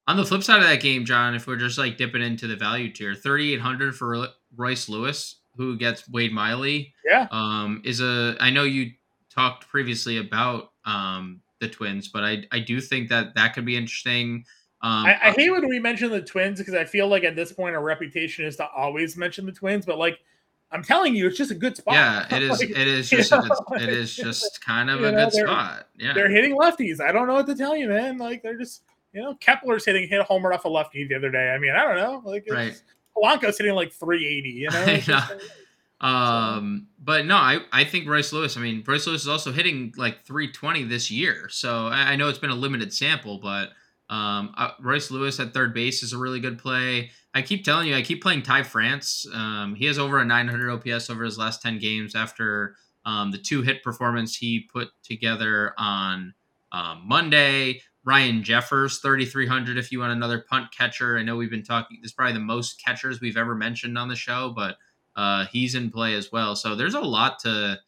on 0.08 0.18
the 0.18 0.26
flip 0.26 0.44
side 0.44 0.62
of 0.62 0.68
that 0.68 0.82
game, 0.82 1.06
Jon, 1.06 1.36
if 1.36 1.48
we're 1.48 1.56
just 1.56 1.78
like 1.78 1.98
dipping 1.98 2.22
into 2.22 2.48
the 2.48 2.56
value 2.56 2.92
tier, 2.92 3.16
thirty 3.16 3.54
eight 3.54 3.62
hundred 3.62 3.96
for 3.96 4.28
Royce 4.56 4.88
Lewis, 4.88 5.38
who 5.58 5.78
gets 5.78 6.08
Wade 6.10 6.34
Miley, 6.34 6.94
yeah, 7.06 7.28
um, 7.32 7.82
is 7.84 8.02
a. 8.02 8.36
I 8.40 8.52
know 8.52 8.64
you 8.64 8.92
talked 9.30 9.68
previously 9.68 10.18
about 10.18 10.72
um 10.86 11.42
the 11.60 11.68
Twins, 11.68 12.08
but 12.10 12.24
I 12.24 12.44
I 12.52 12.60
do 12.60 12.80
think 12.80 13.10
that 13.10 13.36
that 13.36 13.54
could 13.54 13.66
be 13.66 13.76
interesting. 13.76 14.46
Um, 14.82 15.06
I, 15.06 15.18
I 15.24 15.32
hate 15.32 15.50
when 15.50 15.68
we 15.68 15.80
mention 15.80 16.12
the 16.12 16.22
Twins 16.22 16.60
because 16.60 16.76
I 16.76 16.86
feel 16.86 17.08
like 17.08 17.24
at 17.24 17.36
this 17.36 17.52
point 17.52 17.76
our 17.76 17.82
reputation 17.82 18.46
is 18.46 18.56
to 18.58 18.68
always 18.70 19.18
mention 19.18 19.48
the 19.48 19.52
Twins, 19.52 19.86
but 19.86 19.98
like 19.98 20.20
I'm 20.76 20.84
telling 20.84 21.16
you, 21.16 21.26
it's 21.28 21.38
just 21.38 21.52
a 21.52 21.56
good 21.56 21.78
spot. 21.78 21.94
Yeah, 21.94 22.36
it 22.36 22.44
is. 22.52 22.60
like, 22.60 22.70
it 22.70 22.88
is 22.88 23.10
just. 23.10 23.32
A, 23.32 23.44
it 23.76 23.90
is 23.90 24.16
just 24.16 24.64
kind 24.64 24.90
of 24.90 25.04
a 25.04 25.12
know, 25.12 25.26
good 25.26 25.34
spot. 25.34 25.88
Yeah, 25.98 26.14
they're 26.14 26.30
hitting 26.30 26.58
lefties. 26.58 27.00
I 27.00 27.12
don't 27.12 27.28
know 27.28 27.34
what 27.36 27.48
to 27.48 27.56
tell 27.56 27.76
you, 27.76 27.88
man. 27.88 28.18
Like 28.18 28.44
they're 28.44 28.58
just, 28.58 28.84
you 29.14 29.22
know, 29.22 29.36
Kepler's 29.36 29.86
hitting 29.86 30.08
hit 30.10 30.20
a 30.20 30.24
homer 30.24 30.54
off 30.54 30.66
a 30.66 30.70
lefty 30.70 31.08
the 31.08 31.16
other 31.16 31.32
day. 31.32 31.50
I 31.50 31.58
mean, 31.58 31.72
I 31.72 31.84
don't 31.84 31.96
know. 31.96 32.30
Like, 32.30 32.46
right. 32.52 32.80
Polanco's 33.16 33.58
hitting 33.58 33.74
like 33.74 33.94
380. 33.94 34.50
You 34.50 34.70
know. 34.72 34.98
Just, 34.98 35.34
um, 36.02 36.88
but 37.00 37.26
no, 37.26 37.38
I 37.38 37.60
I 37.72 37.86
think 37.86 38.08
Royce 38.08 38.34
Lewis. 38.34 38.58
I 38.58 38.60
mean, 38.60 38.84
Royce 38.86 39.08
Lewis 39.08 39.22
is 39.22 39.28
also 39.30 39.52
hitting 39.52 39.94
like 39.96 40.24
320 40.26 40.84
this 40.84 41.10
year. 41.10 41.48
So 41.50 41.88
I, 41.88 42.12
I 42.12 42.16
know 42.18 42.28
it's 42.28 42.38
been 42.38 42.50
a 42.50 42.56
limited 42.56 42.94
sample, 42.94 43.38
but 43.38 43.70
um, 44.10 44.54
uh, 44.58 44.72
Royce 44.80 45.10
Lewis 45.10 45.40
at 45.40 45.54
third 45.54 45.74
base 45.74 46.04
is 46.04 46.14
a 46.14 46.18
really 46.18 46.40
good 46.40 46.60
play. 46.60 47.12
I 47.34 47.42
keep 47.42 47.64
telling 47.64 47.88
you, 47.88 47.96
I 47.96 48.02
keep 48.02 48.22
playing 48.22 48.44
Ty 48.44 48.64
France. 48.64 49.26
Um, 49.34 49.76
he 49.76 49.86
has 49.86 49.98
over 49.98 50.20
a 50.20 50.26
900 50.26 50.72
OPS 50.72 51.10
over 51.10 51.24
his 51.24 51.38
last 51.38 51.62
10 51.62 51.80
games 51.80 52.16
after 52.16 52.76
um, 53.06 53.32
the 53.32 53.38
two 53.38 53.62
hit 53.62 53.84
performance 53.84 54.36
he 54.36 54.62
put 54.72 54.90
together 55.04 55.74
on 55.78 56.34
um, 56.72 57.02
Monday. 57.06 57.82
Ryan 58.04 58.44
Jeffers, 58.44 59.00
3,300 59.00 59.78
if 59.80 59.92
you 59.92 60.00
want 60.00 60.12
another 60.12 60.46
punt 60.48 60.68
catcher. 60.72 61.18
I 61.18 61.24
know 61.24 61.36
we've 61.36 61.50
been 61.50 61.64
talking, 61.64 61.98
this 62.02 62.12
is 62.12 62.14
probably 62.14 62.34
the 62.34 62.40
most 62.40 62.84
catchers 62.84 63.20
we've 63.20 63.38
ever 63.38 63.56
mentioned 63.56 63.98
on 63.98 64.08
the 64.08 64.16
show, 64.16 64.54
but 64.56 64.78
uh, 65.16 65.46
he's 65.48 65.74
in 65.74 65.90
play 65.90 66.14
as 66.14 66.32
well. 66.32 66.56
So 66.56 66.76
there's 66.76 66.94
a 66.94 67.02
lot 67.02 67.40
to. 67.40 67.80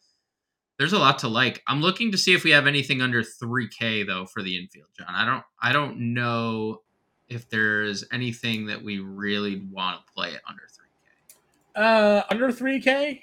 There's 0.77 0.93
a 0.93 0.99
lot 0.99 1.19
to 1.19 1.27
like. 1.27 1.63
I'm 1.67 1.81
looking 1.81 2.11
to 2.11 2.17
see 2.17 2.33
if 2.33 2.43
we 2.43 2.51
have 2.51 2.67
anything 2.67 3.01
under 3.01 3.23
3K 3.23 4.05
though 4.05 4.25
for 4.25 4.43
the 4.43 4.57
infield, 4.57 4.89
John. 4.97 5.07
I 5.09 5.25
don't 5.25 5.43
I 5.61 5.73
don't 5.73 6.13
know 6.13 6.81
if 7.27 7.49
there's 7.49 8.05
anything 8.11 8.67
that 8.67 8.81
we 8.81 8.99
really 8.99 9.63
want 9.71 10.05
to 10.05 10.13
play 10.13 10.29
it 10.29 10.41
under 10.47 10.63
3K. 10.63 11.81
Uh, 11.81 12.23
under 12.29 12.47
3K? 12.49 13.21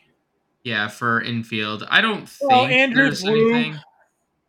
Yeah, 0.65 0.89
for 0.89 1.21
infield. 1.21 1.87
I 1.89 2.01
don't 2.01 2.29
well, 2.43 2.67
think 2.67 2.73
Andrews 2.73 3.23
there's 3.23 3.37
anything. 3.37 3.79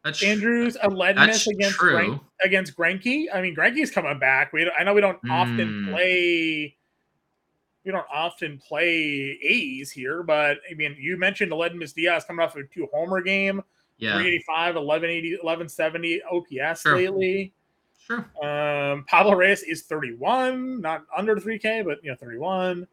That's 0.03 0.23
Andrews 0.23 0.77
a 0.81 0.87
against 0.87 1.77
Gren- 1.77 2.19
against 2.43 2.77
Greinke. 2.77 3.25
I 3.33 3.41
mean, 3.41 3.55
Greinke's 3.55 3.91
coming 3.91 4.19
back. 4.19 4.53
We 4.53 4.69
I 4.77 4.83
know 4.83 4.93
we 4.93 5.01
don't 5.01 5.21
mm. 5.23 5.31
often 5.31 5.85
hmm. 5.85 5.91
play. 5.91 6.75
We 7.85 7.91
don't 7.91 8.07
often 8.11 8.57
play 8.57 9.37
A's 9.43 9.91
here, 9.91 10.23
but 10.23 10.57
I 10.69 10.73
mean, 10.73 10.95
you 10.99 11.17
mentioned 11.17 11.51
the 11.51 11.71
Miss 11.75 11.93
Diaz 11.93 12.25
coming 12.25 12.43
off 12.43 12.55
of 12.55 12.63
a 12.63 12.67
two 12.73 12.87
homer 12.91 13.21
game. 13.21 13.61
Yeah. 13.97 14.13
385, 14.13 14.75
1180, 14.75 15.37
1170 15.41 16.21
OPS 16.23 16.81
sure. 16.81 16.95
lately. 16.97 17.53
Sure. 18.05 18.25
Um, 18.43 19.05
Pablo 19.07 19.35
Reyes 19.35 19.63
is 19.63 19.83
31, 19.83 20.81
not 20.81 21.03
under 21.15 21.35
3K, 21.35 21.85
but 21.85 22.03
you 22.03 22.11
know, 22.11 22.17
31. 22.17 22.87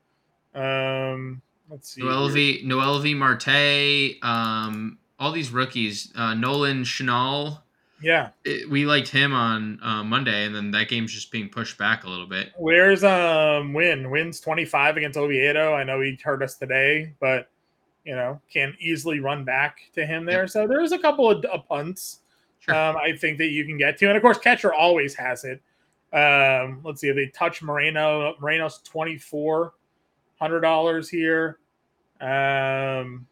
Um, 0.54 1.42
Let's 1.68 1.94
see. 1.94 2.02
Noelvi, 2.02 2.64
Noelvi 2.64 3.16
Marte, 3.16 4.22
um, 4.22 4.98
all 5.18 5.32
these 5.32 5.50
rookies. 5.50 6.12
Uh, 6.14 6.34
Nolan 6.34 6.82
Schanuel. 6.82 7.61
Yeah, 8.02 8.30
it, 8.44 8.68
we 8.68 8.84
liked 8.84 9.08
him 9.08 9.32
on 9.32 9.78
uh, 9.80 10.02
Monday, 10.02 10.44
and 10.44 10.54
then 10.54 10.72
that 10.72 10.88
game's 10.88 11.12
just 11.12 11.30
being 11.30 11.48
pushed 11.48 11.78
back 11.78 12.02
a 12.02 12.08
little 12.08 12.26
bit. 12.26 12.52
Where's 12.58 13.04
um 13.04 13.72
Win? 13.72 14.10
Wins 14.10 14.40
twenty 14.40 14.64
five 14.64 14.96
against 14.96 15.16
Oviedo. 15.16 15.72
I 15.72 15.84
know 15.84 16.00
he 16.00 16.18
hurt 16.22 16.42
us 16.42 16.56
today, 16.56 17.14
but 17.20 17.48
you 18.04 18.16
know 18.16 18.40
can 18.52 18.76
easily 18.80 19.20
run 19.20 19.44
back 19.44 19.78
to 19.94 20.04
him 20.04 20.26
there. 20.26 20.48
So 20.48 20.66
there's 20.66 20.90
a 20.90 20.98
couple 20.98 21.30
of, 21.30 21.44
of 21.44 21.66
punts. 21.68 22.20
Sure. 22.58 22.74
Um, 22.74 22.96
I 22.96 23.16
think 23.16 23.38
that 23.38 23.48
you 23.48 23.64
can 23.64 23.78
get 23.78 23.98
to, 23.98 24.08
and 24.08 24.16
of 24.16 24.22
course, 24.22 24.38
catcher 24.38 24.74
always 24.74 25.14
has 25.14 25.44
it. 25.44 25.62
Um, 26.12 26.80
let's 26.84 27.00
see 27.00 27.08
if 27.08 27.16
they 27.16 27.26
touch 27.28 27.62
Moreno. 27.62 28.34
Moreno's 28.40 28.78
twenty 28.78 29.16
four 29.16 29.74
hundred 30.40 30.60
dollars 30.60 31.08
here. 31.08 31.58
Um, 32.20 33.26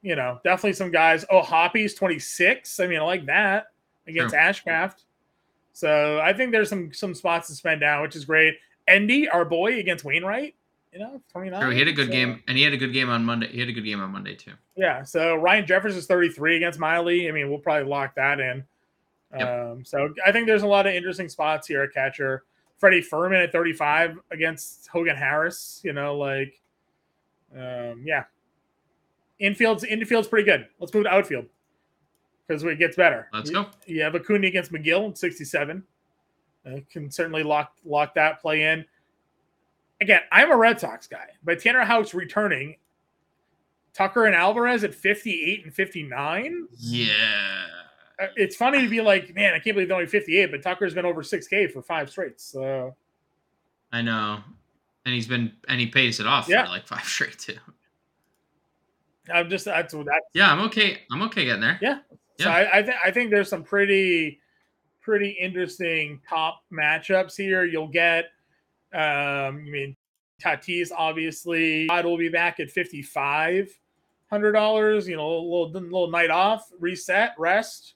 you 0.00 0.14
know, 0.14 0.40
definitely 0.44 0.74
some 0.74 0.92
guys. 0.92 1.24
Oh, 1.28 1.42
Hoppy's 1.42 1.94
twenty 1.94 2.20
six. 2.20 2.78
I 2.78 2.86
mean, 2.86 3.00
I 3.00 3.02
like 3.02 3.26
that 3.26 3.71
against 4.06 4.34
True. 4.34 4.42
Ashcraft. 4.42 5.04
So 5.72 6.20
I 6.22 6.32
think 6.32 6.52
there's 6.52 6.68
some 6.68 6.92
some 6.92 7.14
spots 7.14 7.48
to 7.48 7.54
spend 7.54 7.80
down, 7.80 8.02
which 8.02 8.16
is 8.16 8.24
great. 8.24 8.54
Endy, 8.88 9.28
our 9.28 9.44
boy, 9.44 9.78
against 9.78 10.04
Wainwright. 10.04 10.54
You 10.92 10.98
know, 10.98 11.22
29. 11.32 11.62
True, 11.62 11.70
he 11.70 11.78
had 11.78 11.88
a 11.88 11.92
good 11.92 12.08
so. 12.08 12.12
game, 12.12 12.42
and 12.46 12.58
he 12.58 12.64
had 12.64 12.74
a 12.74 12.76
good 12.76 12.92
game 12.92 13.08
on 13.08 13.24
Monday. 13.24 13.48
He 13.48 13.60
had 13.60 13.68
a 13.68 13.72
good 13.72 13.84
game 13.84 14.00
on 14.00 14.10
Monday 14.10 14.34
too. 14.34 14.52
Yeah. 14.76 15.02
So 15.04 15.36
Ryan 15.36 15.66
Jeffers 15.66 15.96
is 15.96 16.06
33 16.06 16.56
against 16.56 16.78
Miley. 16.78 17.28
I 17.28 17.32
mean, 17.32 17.48
we'll 17.48 17.58
probably 17.58 17.88
lock 17.88 18.14
that 18.16 18.40
in. 18.40 18.64
Yep. 19.36 19.48
Um, 19.48 19.84
so 19.84 20.12
I 20.26 20.32
think 20.32 20.46
there's 20.46 20.62
a 20.62 20.66
lot 20.66 20.86
of 20.86 20.92
interesting 20.92 21.30
spots 21.30 21.66
here 21.66 21.82
at 21.82 21.94
catcher. 21.94 22.44
Freddie 22.76 23.00
Freeman 23.00 23.40
at 23.40 23.52
35 23.52 24.18
against 24.30 24.88
Hogan 24.88 25.16
Harris. 25.16 25.80
You 25.82 25.94
know, 25.94 26.18
like, 26.18 26.60
um, 27.56 28.02
yeah. 28.04 28.24
Infield's 29.40 29.84
infield's 29.84 30.28
pretty 30.28 30.44
good. 30.44 30.68
Let's 30.78 30.92
move 30.92 31.04
to 31.04 31.10
outfield 31.10 31.46
because 32.46 32.62
it 32.64 32.78
gets 32.78 32.96
better. 32.96 33.28
Let's 33.32 33.50
go. 33.50 33.66
You 33.86 34.02
have 34.02 34.14
Acuna 34.14 34.46
against 34.46 34.72
Megill 34.72 35.06
in 35.06 35.14
67. 35.14 35.82
Uh, 36.64 36.70
can 36.90 37.10
certainly 37.10 37.42
lock 37.42 37.74
lock 37.84 38.14
that 38.14 38.40
play 38.40 38.62
in. 38.62 38.84
Again, 40.00 40.20
I'm 40.30 40.50
a 40.50 40.56
Red 40.56 40.80
Sox 40.80 41.06
guy, 41.06 41.28
but 41.44 41.60
Tanner 41.60 41.84
Houck's 41.84 42.14
returning. 42.14 42.76
Tucker 43.94 44.26
and 44.26 44.34
Alvarez 44.34 44.84
at 44.84 44.94
58 44.94 45.64
and 45.64 45.74
59. 45.74 46.66
Yeah. 46.78 47.10
Uh, 48.18 48.26
it's 48.36 48.56
funny 48.56 48.80
to 48.80 48.88
be 48.88 49.02
like, 49.02 49.34
man, 49.34 49.52
I 49.52 49.58
can't 49.58 49.76
believe 49.76 49.88
they're 49.88 49.96
only 49.96 50.08
58, 50.08 50.50
but 50.50 50.62
Tucker's 50.62 50.94
been 50.94 51.04
over 51.04 51.22
6K 51.22 51.70
for 51.70 51.82
five 51.82 52.08
straight. 52.08 52.40
So 52.40 52.94
I 53.92 54.02
know. 54.02 54.40
And 55.04 55.14
he's 55.14 55.26
been 55.26 55.52
and 55.68 55.80
he 55.80 55.86
pays 55.86 56.20
it 56.20 56.26
off 56.26 56.48
yeah. 56.48 56.64
for 56.64 56.70
like 56.70 56.86
five 56.86 57.04
straight 57.04 57.38
too. 57.38 57.58
I'm 59.32 59.48
just 59.48 59.66
that's 59.66 59.94
that's 59.94 60.26
yeah, 60.34 60.52
I'm 60.52 60.60
okay. 60.66 61.02
I'm 61.10 61.22
okay 61.22 61.44
getting 61.44 61.60
there. 61.60 61.78
Yeah. 61.80 61.98
Yeah. 62.38 62.44
So 62.44 62.50
I, 62.50 62.78
I 62.78 62.82
think 62.82 62.96
I 63.04 63.10
think 63.10 63.30
there's 63.30 63.48
some 63.48 63.62
pretty 63.62 64.40
pretty 65.00 65.30
interesting 65.30 66.20
top 66.28 66.62
matchups 66.72 67.36
here. 67.36 67.64
You'll 67.64 67.88
get 67.88 68.26
um 68.94 69.00
I 69.00 69.50
mean 69.50 69.96
Tatis 70.42 70.90
obviously 70.96 71.86
God 71.86 72.04
will 72.04 72.18
be 72.18 72.28
back 72.28 72.60
at 72.60 72.70
fifty 72.70 73.02
five 73.02 73.68
hundred 74.30 74.52
dollars, 74.52 75.06
you 75.06 75.16
know, 75.16 75.26
a 75.26 75.40
little 75.40 75.70
little 75.70 76.10
night 76.10 76.30
off, 76.30 76.70
reset, 76.80 77.34
rest, 77.38 77.94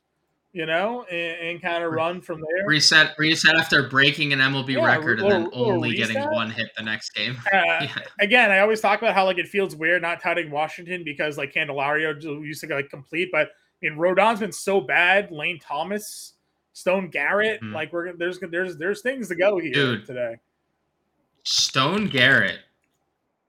you 0.56 0.64
know, 0.64 1.02
and, 1.10 1.50
and 1.50 1.62
kind 1.62 1.84
of 1.84 1.92
run 1.92 2.20
from 2.20 2.40
there. 2.40 2.66
Reset, 2.66 3.14
reset 3.18 3.54
after 3.56 3.88
breaking 3.88 4.32
an 4.32 4.38
MLB 4.38 4.74
yeah, 4.74 4.86
record 4.86 5.20
and 5.20 5.30
then 5.30 5.50
only 5.52 5.94
getting 5.94 6.18
one 6.30 6.50
hit 6.50 6.70
the 6.76 6.82
next 6.82 7.10
game. 7.10 7.36
Uh, 7.46 7.50
yeah. 7.52 7.98
Again, 8.20 8.50
I 8.50 8.60
always 8.60 8.80
talk 8.80 9.00
about 9.00 9.14
how 9.14 9.26
like 9.26 9.36
it 9.36 9.48
feels 9.48 9.76
weird 9.76 10.00
not 10.00 10.22
touting 10.22 10.50
Washington 10.50 11.04
because 11.04 11.36
like 11.36 11.52
Candelario 11.52 12.22
used 12.22 12.62
to 12.62 12.74
like 12.74 12.88
complete, 12.88 13.28
but 13.30 13.50
I 13.82 13.88
mean 13.88 13.98
Rodon's 13.98 14.40
been 14.40 14.52
so 14.52 14.80
bad. 14.80 15.30
Lane 15.30 15.58
Thomas, 15.58 16.34
Stone 16.72 17.10
Garrett, 17.10 17.60
mm-hmm. 17.60 17.74
like 17.74 17.92
we're 17.92 18.16
there's 18.16 18.38
there's 18.40 18.76
there's 18.76 19.02
things 19.02 19.28
to 19.28 19.34
go 19.34 19.58
here 19.58 19.72
Dude, 19.72 20.06
today. 20.06 20.36
Stone 21.42 22.08
Garrett. 22.08 22.60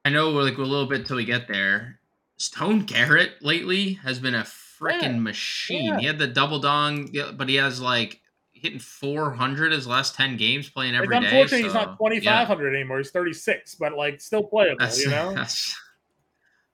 I 0.05 0.09
know 0.09 0.33
we're 0.33 0.43
like 0.43 0.57
a 0.57 0.61
little 0.61 0.85
bit 0.85 1.05
till 1.05 1.17
we 1.17 1.25
get 1.25 1.47
there. 1.47 1.99
Stone 2.37 2.83
Garrett 2.83 3.41
lately 3.41 3.93
has 3.93 4.19
been 4.19 4.35
a 4.35 4.43
freaking 4.43 5.01
yeah. 5.01 5.19
machine. 5.19 5.85
Yeah. 5.85 5.99
He 5.99 6.05
had 6.05 6.19
the 6.19 6.27
double 6.27 6.59
dong, 6.59 7.09
but 7.35 7.49
he 7.49 7.55
has 7.55 7.81
like 7.81 8.21
hitting 8.53 8.79
400 8.79 9.71
his 9.71 9.87
last 9.87 10.15
10 10.15 10.37
games 10.37 10.69
playing 10.69 10.95
every 10.95 11.15
it's 11.15 11.25
day. 11.25 11.29
Unfortunately, 11.29 11.61
so, 11.61 11.65
he's 11.65 11.73
not 11.73 11.97
2,500 11.99 12.71
yeah. 12.71 12.79
anymore. 12.79 12.97
He's 12.99 13.11
36, 13.11 13.75
but 13.75 13.93
like 13.93 14.21
still 14.21 14.43
playable, 14.43 14.77
that's, 14.79 15.03
you 15.03 15.09
know? 15.09 15.35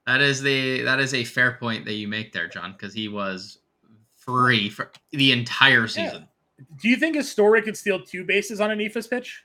That 0.06 0.20
is 0.20 0.42
the 0.42 0.82
that 0.82 1.00
is 1.00 1.14
a 1.14 1.24
fair 1.24 1.52
point 1.52 1.84
that 1.86 1.94
you 1.94 2.08
make 2.08 2.32
there, 2.32 2.48
Jon, 2.48 2.72
because 2.72 2.92
he 2.92 3.08
was 3.08 3.58
free 4.16 4.68
for 4.68 4.92
the 5.12 5.32
entire 5.32 5.86
season. 5.86 6.28
Do 6.80 6.88
you 6.88 6.96
think 6.96 7.16
his 7.16 7.30
story 7.30 7.62
could 7.62 7.76
steal 7.76 8.00
two 8.00 8.24
bases 8.24 8.60
on 8.60 8.70
an 8.70 8.78
Eephus 8.78 9.08
pitch? 9.08 9.44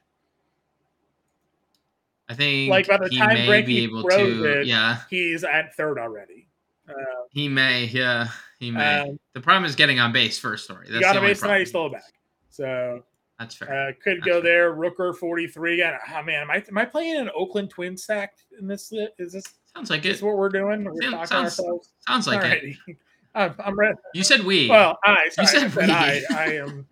I 2.28 2.34
think 2.36 2.69
like 2.69 2.88
by 2.88 2.98
the 2.98 3.10
time 3.10 3.48
may 3.48 3.62
be 3.62 3.80
able 3.80 4.04
to. 4.04 4.60
It, 4.60 4.67
yeah, 4.67 5.00
he's 5.10 5.43
at 5.43 5.76
third 5.76 5.98
already. 5.98 6.48
Uh, 6.88 6.93
he 7.32 7.48
may, 7.48 7.86
yeah, 7.86 8.28
he 8.60 8.72
may. 8.72 9.00
Um, 9.00 9.19
the 9.34 9.41
problem 9.41 9.65
is 9.65 9.76
getting 9.76 10.00
on 10.00 10.12
base 10.12 10.38
first 10.39 10.65
story. 10.65 10.88
That's 10.89 10.98
he 10.98 11.02
got 11.02 11.17
on 11.17 11.24
base 11.24 11.39
tonight. 11.39 11.60
He's 11.60 11.69
still 11.69 11.89
back. 11.89 12.04
So 12.50 13.04
that's 13.39 13.56
fair. 13.56 13.89
Uh, 13.89 13.91
could 14.04 14.17
that's 14.17 14.25
go 14.25 14.41
fair. 14.41 14.69
there. 14.69 14.73
Rooker 14.73 15.15
forty 15.15 15.47
three. 15.47 15.82
Oh 15.82 16.23
man, 16.23 16.43
am 16.43 16.52
I 16.52 16.63
am 16.67 16.78
I 16.78 16.86
playing 16.86 17.15
an 17.15 17.30
Oakland 17.36 17.69
Twin 17.69 17.95
stack 17.95 18.34
in 18.60 18.67
this? 18.67 18.91
Is 19.17 19.32
this 19.32 19.45
sounds 19.73 19.89
like 19.89 20.06
it? 20.06 20.12
Is 20.12 20.21
what 20.21 20.38
we're 20.38 20.49
doing? 20.49 20.84
We're 20.84 21.02
yeah, 21.02 21.23
sounds, 21.23 21.60
ourselves. 21.60 21.93
Sounds 22.06 22.28
like 22.28 22.41
Alrighty. 22.41 22.78
it. 22.88 22.97
I'm, 23.36 23.56
I'm 23.63 23.80
ready. 23.80 23.95
You 24.13 24.23
said 24.23 24.41
we. 24.41 24.69
Well, 24.69 24.97
I. 25.06 25.30
Sorry, 25.30 25.45
you 25.45 25.47
said, 25.47 25.63
I, 25.63 25.69
said 25.69 25.88
we. 25.88 26.36
I. 26.36 26.38
I 26.38 26.45
am. 26.56 26.88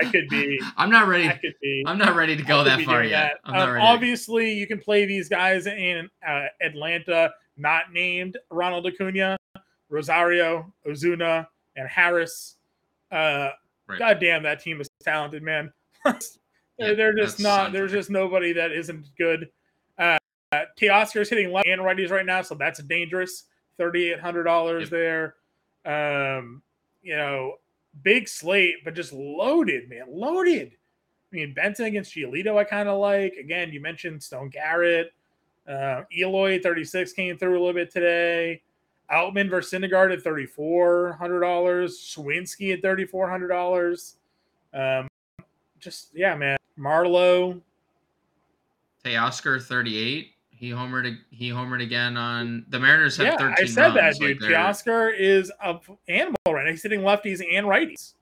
I 0.00 0.10
could 0.10 0.28
be. 0.28 0.60
I'm 0.76 0.90
not 0.90 1.06
ready. 1.06 1.28
I 1.28 1.34
could 1.34 1.54
be. 1.62 1.84
I'm 1.86 1.98
not 1.98 2.16
ready 2.16 2.36
to 2.36 2.42
go 2.42 2.64
that 2.64 2.80
far 2.82 3.04
yet. 3.04 3.38
Um, 3.44 3.54
obviously, 3.80 4.52
you 4.52 4.66
can 4.66 4.78
play 4.78 5.04
these 5.04 5.28
guys 5.28 5.66
in 5.66 6.08
uh, 6.26 6.46
Atlanta, 6.60 7.30
not 7.56 7.92
named 7.92 8.38
Ronald 8.50 8.86
Acuna, 8.86 9.36
Rosario, 9.88 10.72
Ozuna, 10.86 11.46
and 11.76 11.88
Harris. 11.88 12.56
Uh, 13.12 13.50
right. 13.86 13.98
God 13.98 14.18
damn, 14.18 14.42
that 14.44 14.60
team 14.60 14.80
is 14.80 14.88
talented, 15.04 15.42
man. 15.42 15.70
Yeah, 16.78 16.94
they're 16.94 17.14
just 17.14 17.38
not. 17.38 17.72
There's 17.72 17.92
just 17.92 18.10
nobody 18.10 18.52
that 18.54 18.72
isn't 18.72 19.06
good. 19.16 19.50
Uh, 19.98 20.18
Teoscar's 20.80 21.28
hitting 21.28 21.52
left 21.52 21.68
and 21.68 21.80
righties 21.80 22.10
right 22.10 22.26
now, 22.26 22.42
so 22.42 22.54
that's 22.54 22.82
dangerous. 22.82 23.44
Thirty 23.78 24.10
eight 24.10 24.20
hundred 24.20 24.44
dollars 24.44 24.90
yep. 24.90 25.34
there. 25.84 26.38
Um, 26.38 26.62
you 27.02 27.16
know, 27.16 27.54
big 28.02 28.28
slate, 28.28 28.76
but 28.84 28.94
just 28.94 29.12
loaded, 29.12 29.88
man, 29.88 30.06
loaded. 30.08 30.72
I 31.32 31.36
mean, 31.36 31.54
Benson 31.54 31.86
against 31.86 32.14
Giolito, 32.14 32.56
I 32.58 32.64
kind 32.64 32.88
of 32.88 32.98
like. 32.98 33.34
Again, 33.34 33.70
you 33.72 33.80
mentioned 33.80 34.22
Stone 34.22 34.50
Garrett. 34.50 35.12
Uh, 35.66 36.02
Eloy 36.16 36.60
36 36.60 37.12
came 37.12 37.38
through 37.38 37.52
a 37.52 37.60
little 37.60 37.72
bit 37.72 37.90
today. 37.90 38.60
Outman 39.10 39.48
versus 39.48 39.72
Syndergaard 39.72 40.12
at 40.12 40.22
$3,400. 40.22 41.18
Suwinski 41.18 42.72
at 42.72 42.82
$3,400. 42.82 44.14
Um, 44.74 45.08
just, 45.82 46.08
yeah, 46.14 46.34
man. 46.34 46.56
Marlowe. 46.76 47.60
Teoscar 49.04 49.62
38. 49.62 50.32
He 50.50 50.70
homered. 50.70 51.18
He 51.30 51.50
homered 51.50 51.82
again 51.82 52.16
on 52.16 52.64
the 52.68 52.78
Mariners. 52.78 53.16
Have 53.16 53.26
yeah, 53.26 53.36
13 53.36 53.56
I 53.58 53.66
said 53.66 53.90
that, 53.94 54.14
dude. 54.14 54.40
Like 54.40 54.50
Teoscar 54.50 55.12
is 55.18 55.50
a 55.60 55.80
animal 56.06 56.36
right 56.46 56.64
now. 56.64 56.70
He's 56.70 56.84
hitting 56.84 57.00
lefties 57.00 57.42
and 57.52 57.66
righties. 57.66 58.14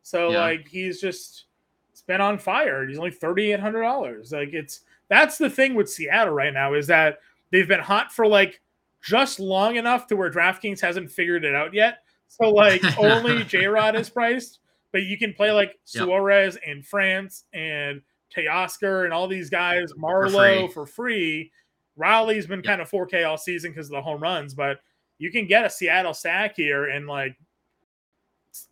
So 0.00 0.30
yeah. 0.30 0.40
like 0.40 0.66
he's 0.66 0.98
just 0.98 1.44
it's 1.92 2.00
been 2.00 2.22
on 2.22 2.38
fire. 2.38 2.88
He's 2.88 2.96
only 2.96 3.10
thirty 3.10 3.52
eight 3.52 3.60
hundred 3.60 3.82
dollars. 3.82 4.32
Like 4.32 4.54
it's 4.54 4.80
that's 5.08 5.36
the 5.36 5.50
thing 5.50 5.74
with 5.74 5.90
Seattle 5.90 6.32
right 6.32 6.54
now 6.54 6.72
is 6.72 6.86
that 6.86 7.18
they've 7.52 7.68
been 7.68 7.80
hot 7.80 8.12
for 8.12 8.26
like 8.26 8.62
just 9.02 9.38
long 9.38 9.76
enough 9.76 10.06
to 10.06 10.16
where 10.16 10.30
DraftKings 10.30 10.80
hasn't 10.80 11.10
figured 11.10 11.44
it 11.44 11.54
out 11.54 11.74
yet. 11.74 11.98
So 12.28 12.48
like 12.48 12.82
only 12.98 13.44
J 13.44 13.66
Rod 13.66 13.94
is 13.94 14.08
priced, 14.08 14.60
but 14.92 15.02
you 15.02 15.18
can 15.18 15.32
play 15.32 15.52
like 15.52 15.78
Suarez 15.84 16.54
yep. 16.54 16.64
and 16.66 16.86
France 16.86 17.44
and 17.52 18.02
Teoscar 18.34 19.04
and 19.04 19.12
all 19.12 19.28
these 19.28 19.50
guys, 19.50 19.92
Marlowe 19.96 20.68
for 20.68 20.68
free. 20.68 20.72
For 20.72 20.86
free. 20.86 21.52
Riley's 21.96 22.46
been 22.46 22.60
yep. 22.60 22.66
kind 22.66 22.80
of 22.80 22.90
4K 22.90 23.28
all 23.28 23.38
season 23.38 23.72
because 23.72 23.86
of 23.86 23.92
the 23.92 24.02
home 24.02 24.22
runs, 24.22 24.54
but 24.54 24.80
you 25.18 25.32
can 25.32 25.46
get 25.46 25.64
a 25.64 25.70
Seattle 25.70 26.14
stack 26.14 26.56
here 26.56 26.86
and 26.86 27.06
like 27.06 27.36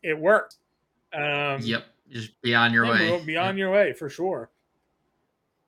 it 0.03 0.19
works. 0.19 0.59
Um, 1.13 1.61
yep, 1.61 1.87
just 2.11 2.41
be 2.43 2.55
on 2.55 2.73
your 2.73 2.85
yeah, 2.87 3.17
way. 3.17 3.25
Be 3.25 3.37
on 3.37 3.49
yep. 3.49 3.57
your 3.57 3.71
way 3.71 3.93
for 3.93 4.09
sure. 4.09 4.51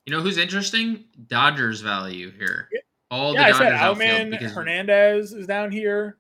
You 0.07 0.13
know 0.13 0.23
who's 0.23 0.39
interesting? 0.39 1.05
Dodgers 1.27 1.81
value 1.81 2.31
here. 2.31 2.69
All 3.11 3.35
yeah, 3.35 3.53
the 3.53 3.53
Dodgers 3.53 3.61
I 3.61 3.65
said 3.65 3.73
Outman 3.75 4.31
because... 4.31 4.53
Hernandez 4.53 5.33
is 5.33 5.47
down 5.47 5.71
here. 5.71 6.19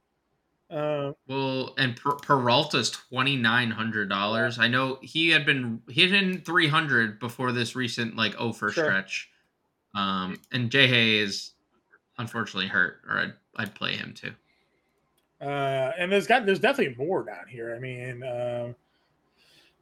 Uh, 0.70 1.12
well, 1.26 1.74
and 1.78 1.96
per- 1.96 2.16
Peralta's 2.16 2.90
twenty 2.90 3.36
nine 3.36 3.70
hundred 3.70 4.08
dollars. 4.08 4.58
I 4.58 4.68
know 4.68 4.98
he 5.00 5.30
had 5.30 5.46
been 5.46 5.80
hitting 5.88 6.42
three 6.42 6.68
hundred 6.68 7.18
before 7.18 7.52
this 7.52 7.74
recent 7.74 8.16
like 8.16 8.34
for 8.34 8.70
sure. 8.70 8.84
stretch. 8.84 9.30
Um, 9.94 10.38
and 10.52 10.70
Jay 10.70 11.18
is 11.18 11.52
unfortunately 12.18 12.68
hurt, 12.68 13.00
or 13.08 13.18
I'd 13.18 13.32
I'd 13.56 13.74
play 13.74 13.96
him 13.96 14.12
too. 14.12 14.34
Uh, 15.40 15.92
and 15.98 16.12
there's 16.12 16.26
got 16.26 16.44
there's 16.44 16.60
definitely 16.60 16.96
more 17.02 17.22
down 17.22 17.46
here. 17.48 17.74
I 17.74 17.78
mean, 17.78 18.22
uh, 18.22 18.72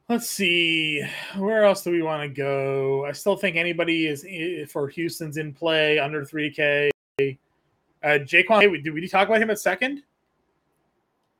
let's 0.07 0.29
see, 0.29 1.03
where 1.35 1.65
else 1.65 1.83
do 1.83 1.91
we 1.91 2.01
want 2.01 2.21
to 2.23 2.29
go? 2.29 3.05
I 3.05 3.11
still 3.11 3.35
think 3.35 3.57
anybody 3.57 4.07
is 4.07 4.25
for 4.71 4.87
Houston's 4.87 5.37
in 5.37 5.53
play 5.53 5.99
under 5.99 6.23
three 6.23 6.49
K. 6.49 6.89
Uh, 8.03 8.19
Ji-hwan, 8.19 8.61
did 8.83 8.93
we 8.93 9.07
talk 9.07 9.27
about 9.27 9.41
him 9.41 9.49
at 9.49 9.59
second? 9.59 10.03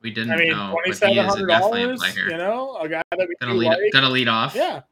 We 0.00 0.10
didn't. 0.10 0.32
I 0.32 0.36
mean, 0.36 0.54
twenty 0.70 0.92
seven 0.92 1.24
hundred 1.24 1.48
dollars. 1.48 2.02
You 2.16 2.36
know, 2.36 2.76
a 2.76 2.88
guy 2.88 3.02
that 3.10 3.28
we 3.28 3.34
gonna 3.40 3.54
lead, 3.54 3.66
like. 3.66 3.92
gonna 3.92 4.08
lead 4.08 4.28
off. 4.28 4.54
Yeah, 4.54 4.82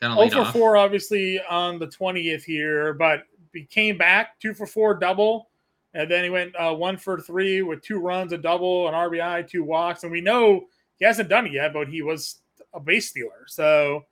gonna 0.00 0.18
lead 0.18 0.32
for 0.32 0.40
off. 0.40 0.52
four, 0.52 0.76
obviously 0.76 1.40
on 1.48 1.78
the 1.78 1.86
twentieth 1.86 2.44
here, 2.44 2.92
but 2.94 3.22
he 3.52 3.64
came 3.64 3.96
back 3.96 4.40
two 4.40 4.54
for 4.54 4.66
four 4.66 4.94
double, 4.94 5.48
and 5.94 6.10
then 6.10 6.24
he 6.24 6.30
went 6.30 6.54
uh, 6.56 6.74
one 6.74 6.96
for 6.96 7.20
three 7.20 7.62
with 7.62 7.80
two 7.82 7.98
runs, 7.98 8.32
a 8.32 8.38
double, 8.38 8.88
an 8.88 8.94
RBI, 8.94 9.48
two 9.48 9.62
walks, 9.62 10.02
and 10.02 10.10
we 10.10 10.20
know 10.20 10.66
he 10.98 11.04
hasn't 11.04 11.28
done 11.28 11.46
it 11.46 11.52
yet, 11.52 11.72
but 11.72 11.88
he 11.88 12.02
was 12.02 12.40
a 12.74 12.80
base 12.80 13.08
stealer. 13.08 13.44
So, 13.46 14.04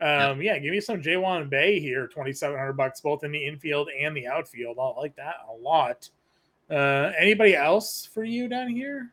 um, 0.00 0.40
yeah, 0.40 0.58
give 0.58 0.72
me 0.72 0.80
some 0.80 1.02
Ji-hwan 1.02 1.50
Bae 1.50 1.78
here, 1.78 2.08
twenty 2.08 2.32
seven 2.32 2.56
hundred 2.56 2.74
bucks, 2.74 3.02
both 3.02 3.22
in 3.22 3.32
the 3.32 3.46
infield 3.46 3.90
and 4.00 4.16
the 4.16 4.26
outfield. 4.26 4.78
I 4.80 4.98
like 4.98 5.16
that 5.16 5.36
a 5.46 5.52
lot. 5.52 6.08
Uh, 6.70 7.12
anybody 7.18 7.54
else 7.54 8.08
for 8.14 8.24
you 8.24 8.48
down 8.48 8.68
here? 8.68 9.10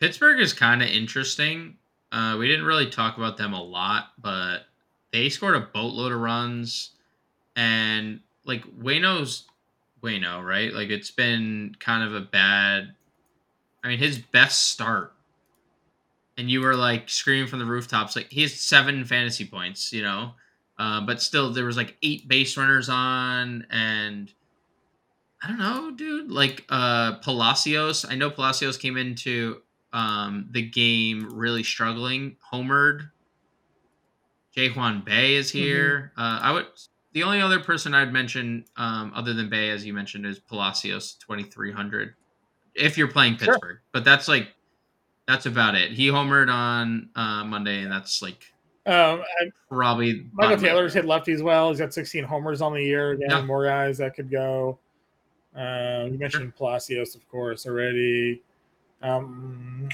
Pittsburgh 0.00 0.40
is 0.40 0.52
kind 0.52 0.82
of 0.82 0.88
interesting. 0.88 1.76
Uh, 2.12 2.36
we 2.38 2.48
didn't 2.48 2.64
really 2.64 2.88
talk 2.88 3.16
about 3.16 3.36
them 3.36 3.52
a 3.52 3.62
lot, 3.62 4.12
but 4.18 4.66
they 5.12 5.28
scored 5.28 5.56
a 5.56 5.60
boatload 5.60 6.12
of 6.12 6.20
runs, 6.20 6.90
and 7.56 8.20
like 8.44 8.64
Wayno's 8.78 9.44
Wayno, 10.02 10.42
right? 10.44 10.72
Like 10.72 10.90
it's 10.90 11.10
been 11.10 11.76
kind 11.80 12.04
of 12.04 12.14
a 12.14 12.20
bad. 12.20 12.94
I 13.82 13.88
mean, 13.88 13.98
his 13.98 14.18
best 14.18 14.68
start, 14.68 15.12
and 16.36 16.50
you 16.50 16.60
were 16.60 16.74
like 16.76 17.08
screaming 17.08 17.48
from 17.48 17.58
the 17.58 17.64
rooftops, 17.64 18.16
like 18.16 18.30
he 18.30 18.42
has 18.42 18.54
seven 18.54 19.04
fantasy 19.04 19.44
points, 19.44 19.92
you 19.92 20.02
know, 20.02 20.32
uh, 20.78 21.00
but 21.00 21.20
still 21.20 21.52
there 21.52 21.64
was 21.64 21.76
like 21.76 21.96
eight 22.02 22.28
base 22.28 22.56
runners 22.56 22.88
on, 22.88 23.66
and 23.70 24.32
I 25.42 25.48
don't 25.48 25.58
know, 25.58 25.90
dude. 25.90 26.30
Like 26.30 26.64
uh 26.68 27.16
Palacios, 27.16 28.04
I 28.08 28.14
know 28.14 28.30
Palacios 28.30 28.78
came 28.78 28.96
into 28.96 29.62
um, 29.92 30.48
the 30.50 30.62
game 30.62 31.28
really 31.32 31.62
struggling. 31.62 32.36
Homered. 32.52 33.10
Ji-hwan 34.54 35.02
Bae 35.06 35.12
is 35.12 35.50
here. 35.50 36.12
Mm-hmm. 36.16 36.20
Uh, 36.20 36.38
I 36.40 36.52
would. 36.52 36.66
The 37.12 37.22
only 37.22 37.40
other 37.40 37.60
person 37.60 37.94
I'd 37.94 38.12
mention, 38.12 38.64
um, 38.76 39.12
other 39.14 39.32
than 39.32 39.48
Bae, 39.48 39.68
as 39.68 39.84
you 39.84 39.92
mentioned, 39.94 40.26
is 40.26 40.38
Palacios, 40.38 41.14
twenty 41.14 41.44
three 41.44 41.72
hundred. 41.72 42.14
If 42.74 42.98
you're 42.98 43.08
playing 43.08 43.36
Pittsburgh, 43.36 43.60
sure. 43.60 43.82
but 43.92 44.04
that's 44.04 44.28
like, 44.28 44.48
that's 45.26 45.46
about 45.46 45.74
it. 45.74 45.92
He 45.92 46.08
homered 46.08 46.52
on 46.52 47.10
uh, 47.16 47.44
Monday, 47.44 47.82
and 47.82 47.90
that's 47.90 48.22
like 48.22 48.52
um, 48.88 49.22
probably 49.68 50.26
Michael 50.32 50.56
Taylor's 50.56 50.94
hit 50.94 51.04
lefty 51.04 51.32
as 51.32 51.42
well. 51.42 51.70
He's 51.70 51.78
got 51.78 51.92
16 51.92 52.24
homers 52.24 52.62
on 52.62 52.72
the 52.72 52.82
year. 52.82 53.12
Again, 53.12 53.28
yeah. 53.30 53.42
more 53.42 53.64
guys 53.64 53.98
that 53.98 54.14
could 54.14 54.30
go. 54.30 54.78
Uh, 55.54 56.06
you 56.10 56.18
mentioned 56.18 56.44
sure. 56.44 56.52
Palacios, 56.56 57.14
of 57.14 57.28
course, 57.28 57.66
already. 57.66 58.42
Um, 59.02 59.88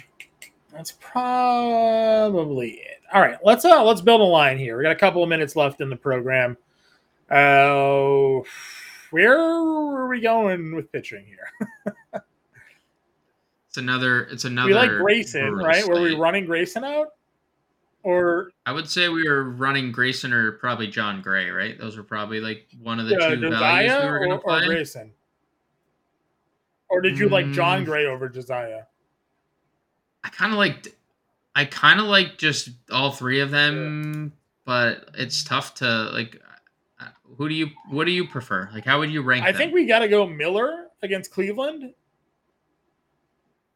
that's 0.73 0.93
probably 0.93 2.71
it. 2.71 3.01
All 3.13 3.21
right, 3.21 3.39
let's 3.45 3.65
uh 3.65 3.85
let's 3.85 4.01
build 4.01 4.21
a 4.21 4.25
line 4.25 4.59
here. 4.59 4.77
We 4.77 4.83
got 4.83 4.93
a 4.93 4.97
couple 4.97 5.23
of 5.23 5.29
minutes 5.29 5.55
left 5.55 5.81
in 5.81 5.89
the 5.89 5.97
program. 5.97 6.57
Uh, 7.31 8.41
where 9.11 9.39
are 9.39 10.09
we 10.09 10.21
going 10.21 10.75
with 10.75 10.91
pitching 10.91 11.25
here? 11.25 11.93
it's 13.69 13.77
another. 13.77 14.25
It's 14.25 14.45
another. 14.45 14.69
We 14.69 14.75
like 14.75 14.91
Grayson, 14.91 15.55
right? 15.55 15.87
Were 15.87 16.01
we 16.01 16.17
running 16.17 16.47
Grayson 16.47 16.83
out? 16.83 17.09
Or 18.03 18.51
I 18.67 18.73
would 18.73 18.89
say 18.89 19.09
we 19.09 19.27
were 19.27 19.45
running 19.45 19.91
Grayson 19.91 20.33
or 20.33 20.53
probably 20.53 20.89
Jon 20.89 21.23
Gray, 21.23 21.49
right? 21.49 21.79
Those 21.79 21.97
were 21.97 22.03
probably 22.03 22.41
like 22.41 22.67
one 22.83 23.01
of 23.01 23.07
the 23.07 23.17
yeah, 23.19 23.29
two 23.31 23.37
Josiah 23.37 23.89
values 23.89 24.05
we 24.05 24.11
were 24.11 24.19
going 24.19 24.31
to 24.31 24.39
play. 24.39 24.63
Or 24.63 24.67
Grayson. 24.67 25.13
Or 26.91 27.01
did 27.01 27.19
you 27.19 27.29
mm. 27.29 27.33
like 27.33 27.51
Jon 27.53 27.85
Gray 27.85 28.07
over 28.07 28.29
Josiah? 28.29 28.83
I 30.25 30.31
kind 30.31 30.53
of 30.53 30.59
like 30.59 30.97
I 31.55 31.65
kind 31.67 32.01
of 32.01 32.07
like 32.07 32.39
just 32.39 32.71
all 32.91 33.13
three 33.13 33.41
of 33.41 33.51
them, 33.51 34.15
yeah. 34.15 34.41
but 34.65 35.11
it's 35.15 35.45
tough 35.45 35.75
to 35.77 36.11
like. 36.13 36.41
Uh, 36.99 37.09
who 37.37 37.49
do 37.49 37.55
you? 37.55 37.69
What 37.91 38.07
do 38.07 38.11
you 38.11 38.27
prefer? 38.27 38.69
Like, 38.73 38.85
how 38.85 38.99
would 38.99 39.13
you 39.13 39.23
rank? 39.23 39.45
I 39.45 39.53
them? 39.53 39.59
think 39.59 39.75
we 39.75 39.87
got 39.87 40.01
to 40.01 40.09
go 40.09 40.27
Miller 40.27 40.87
against 41.03 41.31
Cleveland. 41.31 41.93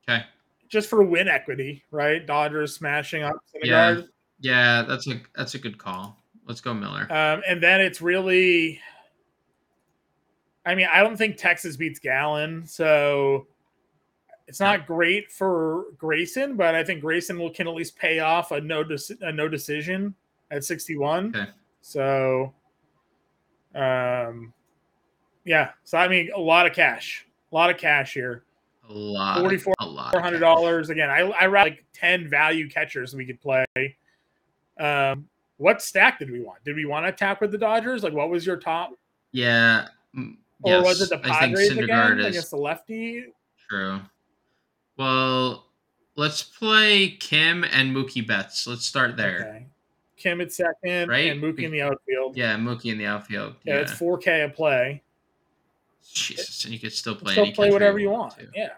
Okay. 0.09 0.25
Just 0.69 0.89
for 0.89 1.03
win 1.03 1.29
equity, 1.29 1.85
right? 1.91 2.27
Dodgers 2.27 2.75
smashing 2.75 3.23
up 3.23 3.37
Yeah, 3.63 4.01
yeah, 4.41 4.83
that's 4.83 5.07
a 5.07 5.21
that's 5.37 5.55
a 5.55 5.59
good 5.59 5.79
call. 5.79 6.17
Let's 6.47 6.61
go 6.61 6.73
Miller. 6.75 7.03
Um, 7.11 7.43
and 7.47 7.63
then 7.63 7.81
it's 7.81 8.01
really. 8.01 8.81
I 10.67 10.75
mean, 10.75 10.89
I 10.91 11.03
don't 11.03 11.17
think 11.17 11.37
Texas 11.37 11.77
beats 11.77 11.99
Gallen, 11.99 12.67
so 12.67 13.47
it's 14.49 14.61
not 14.61 14.87
great 14.87 15.31
for 15.31 15.85
Grayson, 15.99 16.57
but 16.57 16.75
I 16.75 16.83
think 16.83 17.03
Grayson 17.03 17.39
will 17.39 17.51
can 17.51 17.69
at 17.69 17.75
least 17.75 17.97
pay 17.97 18.21
off 18.21 18.51
a 18.51 18.61
no 18.61 18.83
de- 18.83 18.99
a 19.21 19.31
no 19.31 19.47
decision 19.47 20.15
at 20.51 20.65
61. 20.65 21.37
Okay. 21.37 21.51
So 21.83 22.55
um 23.75 24.55
yeah, 25.45 25.73
so 25.85 25.99
I 25.99 26.09
mean 26.09 26.31
a 26.35 26.41
lot 26.41 26.67
of 26.67 26.73
cash. 26.73 27.27
A 27.53 27.55
lot 27.55 27.69
of 27.69 27.77
cash 27.77 28.15
here. 28.15 28.45
A 28.89 28.93
lot. 28.93 29.39
forty-four, 29.39 29.75
four 29.79 30.21
hundred 30.21 30.41
dollars 30.41 30.89
Again, 30.89 31.11
I 31.11 31.21
I 31.39 31.45
read 31.45 31.65
like 31.65 31.85
10 31.93 32.29
value 32.31 32.71
catchers 32.71 33.15
we 33.15 33.27
could 33.27 33.41
play. 33.41 33.67
Um 34.81 35.29
what 35.59 35.83
stack 35.83 36.19
did 36.19 36.31
we 36.31 36.41
want? 36.41 36.65
Did 36.65 36.75
we 36.75 36.87
want 36.87 37.05
to 37.05 37.11
attack 37.11 37.43
with 37.43 37.53
the 37.53 37.59
Dodgers? 37.59 38.03
Like 38.03 38.15
what 38.15 38.31
was 38.31 38.47
your 38.47 38.57
top? 38.57 38.93
Yeah. 39.33 39.89
Or 40.63 40.73
yes. 40.73 40.85
was 40.85 41.03
it 41.03 41.11
the 41.11 41.19
Padres 41.19 41.77
again 41.77 42.21
is... 42.21 42.27
against 42.27 42.51
the 42.51 42.57
lefty? 42.57 43.27
True. 43.69 44.01
Well, 44.99 45.67
let's 46.17 46.43
play 46.43 47.11
Kim 47.11 47.65
and 47.65 47.97
Mookie 47.97 48.27
Betts. 48.27 48.67
Let's 48.67 48.85
start 48.85 49.17
there. 49.17 49.47
Okay. 49.49 49.67
Kim 50.17 50.41
at 50.41 50.53
second, 50.53 51.09
right? 51.09 51.31
And 51.31 51.41
Mookie 51.41 51.63
in 51.63 51.71
the 51.71 51.83
outfield. 51.83 52.37
Yeah, 52.37 52.57
Mookie 52.57 52.91
in 52.91 52.99
the 52.99 53.07
outfield. 53.07 53.55
Yeah, 53.65 53.77
yeah. 53.77 53.81
it's 53.83 53.93
4K 53.93 54.47
a 54.47 54.49
play. 54.49 55.03
Jesus, 56.13 56.65
and 56.65 56.75
you 56.75 56.81
could 56.81 56.93
still 56.93 57.15
play. 57.15 57.33
Still 57.33 57.53
play 57.53 57.71
whatever 57.71 57.99
you 57.99 58.11
want. 58.11 58.35
Yeah. 58.55 58.71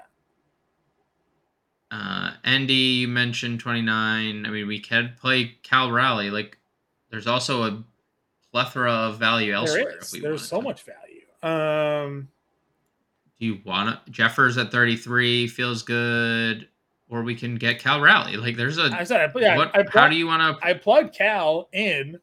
Uh, 1.90 2.32
Andy, 2.44 2.74
you 2.74 3.08
mentioned 3.08 3.60
29. 3.60 4.46
I 4.46 4.50
mean, 4.50 4.66
we 4.66 4.78
could 4.78 5.16
play 5.16 5.56
Cal 5.62 5.90
Raleigh. 5.90 6.30
Like, 6.30 6.58
there's 7.10 7.26
also 7.26 7.62
a 7.64 7.82
plethora 8.52 8.92
of 8.92 9.18
value 9.18 9.54
elsewhere. 9.54 10.00
There's 10.12 10.46
so 10.46 10.58
to. 10.58 10.62
much 10.62 10.84
value. 10.84 11.24
Um, 11.42 12.28
do 13.40 13.46
you 13.46 13.58
want 13.64 14.04
to? 14.04 14.12
Jeffers 14.12 14.58
at 14.58 14.70
33 14.70 15.48
feels 15.48 15.82
good, 15.82 16.68
or 17.08 17.22
we 17.22 17.34
can 17.34 17.56
get 17.56 17.78
Cal 17.78 18.00
Raleigh. 18.00 18.36
Like 18.36 18.56
there's 18.56 18.78
a. 18.78 18.90
I 18.92 19.04
said, 19.04 19.32
yeah. 19.36 19.56
What, 19.56 19.68
I 19.68 19.82
plugged, 19.82 19.94
how 19.94 20.08
do 20.08 20.16
you 20.16 20.26
want 20.26 20.60
to? 20.60 20.66
I 20.66 20.74
plugged 20.74 21.14
Cal 21.14 21.68
in. 21.72 22.18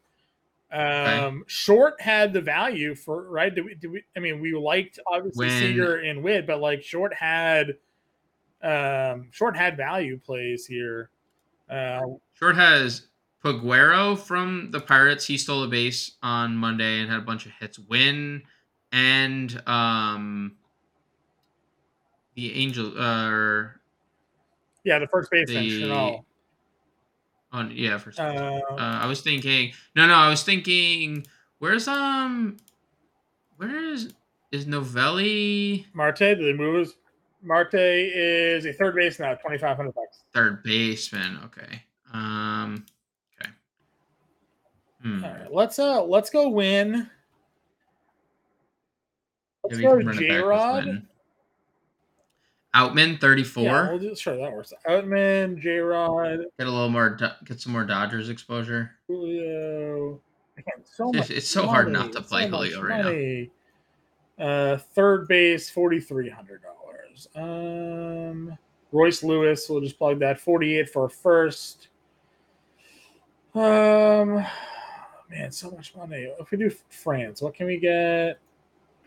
Um, 0.72 0.82
okay. 0.82 1.38
Short 1.48 2.00
had 2.00 2.34
the 2.34 2.42
value 2.42 2.94
for 2.94 3.24
right. 3.30 3.54
Did 3.54 3.66
we, 3.66 3.76
did 3.76 3.92
we, 3.92 4.04
I 4.16 4.20
mean, 4.20 4.40
we 4.40 4.54
liked 4.54 5.00
obviously 5.08 5.48
when, 5.48 5.60
Seager 5.60 5.96
and 5.98 6.22
Witt, 6.22 6.46
but 6.46 6.60
like 6.60 6.84
Short 6.84 7.14
had, 7.14 7.78
um, 8.62 9.30
Short 9.32 9.58
had 9.58 9.76
value 9.76 10.20
plays 10.20 10.66
here. 10.66 11.10
Uh, 11.70 12.02
Short 12.34 12.56
has 12.56 13.08
Peguero 13.44 14.18
from 14.18 14.70
the 14.72 14.82
Pirates. 14.82 15.26
He 15.26 15.38
stole 15.38 15.64
a 15.64 15.68
base 15.68 16.18
on 16.22 16.56
Monday 16.56 17.00
and 17.00 17.10
had 17.10 17.20
a 17.20 17.26
bunch 17.26 17.46
of 17.46 17.54
hits. 17.60 17.80
Win 17.80 18.44
and 18.92 19.62
um 19.68 20.56
the 22.38 22.54
Angel 22.54 22.94
uh 22.98 23.64
yeah, 24.86 25.00
the 25.00 25.08
first 25.08 25.30
baseman 25.30 25.90
the, 25.90 26.20
On 27.52 27.72
yeah, 27.72 27.98
first. 27.98 28.20
Uh, 28.20 28.62
uh, 28.72 28.76
I 28.78 29.06
was 29.08 29.20
thinking 29.20 29.74
no, 29.96 30.08
no, 30.08 30.14
I 30.14 30.30
was 30.30 30.44
thinking 30.44 31.26
where's 31.58 31.90
um 31.90 32.56
where 33.58 33.76
is 33.92 34.14
is 34.54 34.66
Noelvi 34.66 35.88
Marte? 35.94 36.20
Did 36.20 36.40
they 36.40 36.54
move 36.54 36.80
his 36.80 36.96
Marte 37.44 37.74
is 37.74 38.66
a 38.66 38.72
third 38.72 38.96
base 38.96 39.20
now, 39.20 39.34
twenty 39.36 39.58
five 39.58 39.76
hundred 39.76 39.96
bucks. 39.96 40.24
Third 40.34 40.64
baseman, 40.64 41.40
okay. 41.46 41.82
Um 42.14 42.86
okay. 43.42 43.52
Hmm. 45.02 45.26
All 45.26 45.32
right, 45.32 45.54
let's 45.54 45.80
uh 45.80 46.04
let's 46.04 46.30
go 46.30 46.50
win. 46.50 47.10
Let's 49.64 49.80
yeah, 49.80 49.90
go 49.90 50.12
J 50.14 50.38
Rod. 50.38 51.08
Outman 52.78 53.20
34. 53.20 53.64
Yeah, 53.64 53.90
we'll 53.90 54.00
do, 54.00 54.16
sure, 54.16 54.38
that 54.38 54.52
works. 54.52 54.72
Outman, 54.88 55.60
J 55.60 55.80
Rod. 55.80 56.42
Get 56.60 56.68
a 56.68 56.70
little 56.70 56.90
more, 56.90 57.18
get 57.46 57.60
some 57.60 57.72
more 57.74 57.84
Dodgers 57.84 58.30
exposure. 58.30 58.92
Julio. 59.08 60.22
so 60.84 61.12
it's, 61.16 61.32
it's 61.32 61.48
so 61.48 61.62
money. 61.62 61.72
hard 61.72 61.92
not 61.92 62.12
to 62.12 62.22
play 62.22 62.44
so 62.44 62.50
Julio 62.50 62.82
right 62.84 63.50
now. 64.38 64.46
Uh, 64.46 64.78
third 64.94 65.28
base, 65.28 65.72
forty 65.72 66.00
three 66.00 66.30
hundred 66.30 66.62
dollars. 66.62 67.28
Um, 67.36 68.56
Royce 68.92 69.24
Lewis, 69.24 69.68
we'll 69.68 69.82
just 69.82 69.98
plug 69.98 70.20
that 70.20 70.40
forty 70.40 70.78
eight 70.78 70.90
for 70.90 71.10
first. 71.10 71.88
Um, 73.56 74.46
man, 75.32 75.52
so 75.52 75.72
much 75.72 75.96
money. 75.96 76.32
If 76.40 76.52
we 76.52 76.60
do 76.60 76.70
France, 76.90 77.42
what 77.42 77.56
can 77.56 77.66
we 77.66 77.80
get? 77.80 78.38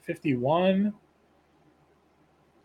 Fifty 0.03 0.35
one. 0.35 0.93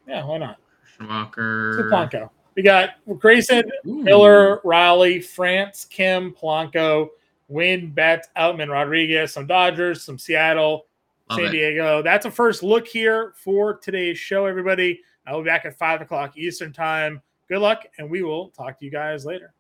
Yeah, 0.08 0.26
why 0.26 0.40
not? 0.40 0.58
Walker. 1.02 1.90
Polanco. 1.92 2.30
We 2.56 2.64
got 2.64 2.92
Grayson, 3.20 3.70
Woo. 3.84 4.04
Miller, 4.04 4.62
Riley, 4.64 5.20
France, 5.20 5.86
Kim, 5.86 6.34
Polanco, 6.34 7.10
Wynn, 7.48 7.92
Betts, 7.92 8.30
Outman, 8.38 8.70
Rodriguez, 8.70 9.34
some 9.34 9.46
Dodgers, 9.46 10.04
some 10.04 10.18
Seattle, 10.18 10.86
Love 11.30 11.40
San 11.40 11.48
it. 11.48 11.52
Diego. 11.52 12.02
That's 12.02 12.26
a 12.26 12.32
first 12.32 12.64
look 12.64 12.88
here 12.88 13.34
for 13.36 13.78
today's 13.78 14.18
show, 14.18 14.46
everybody. 14.46 15.02
I'll 15.28 15.42
be 15.42 15.48
back 15.48 15.66
at 15.66 15.78
five 15.78 16.02
o'clock 16.02 16.38
Eastern 16.38 16.72
time. 16.72 17.22
Good 17.50 17.60
luck, 17.60 17.86
and 17.98 18.10
we 18.10 18.24
will 18.24 18.50
talk 18.50 18.80
to 18.80 18.86
you 18.86 18.92
guys 18.92 19.26
later. 19.26 19.54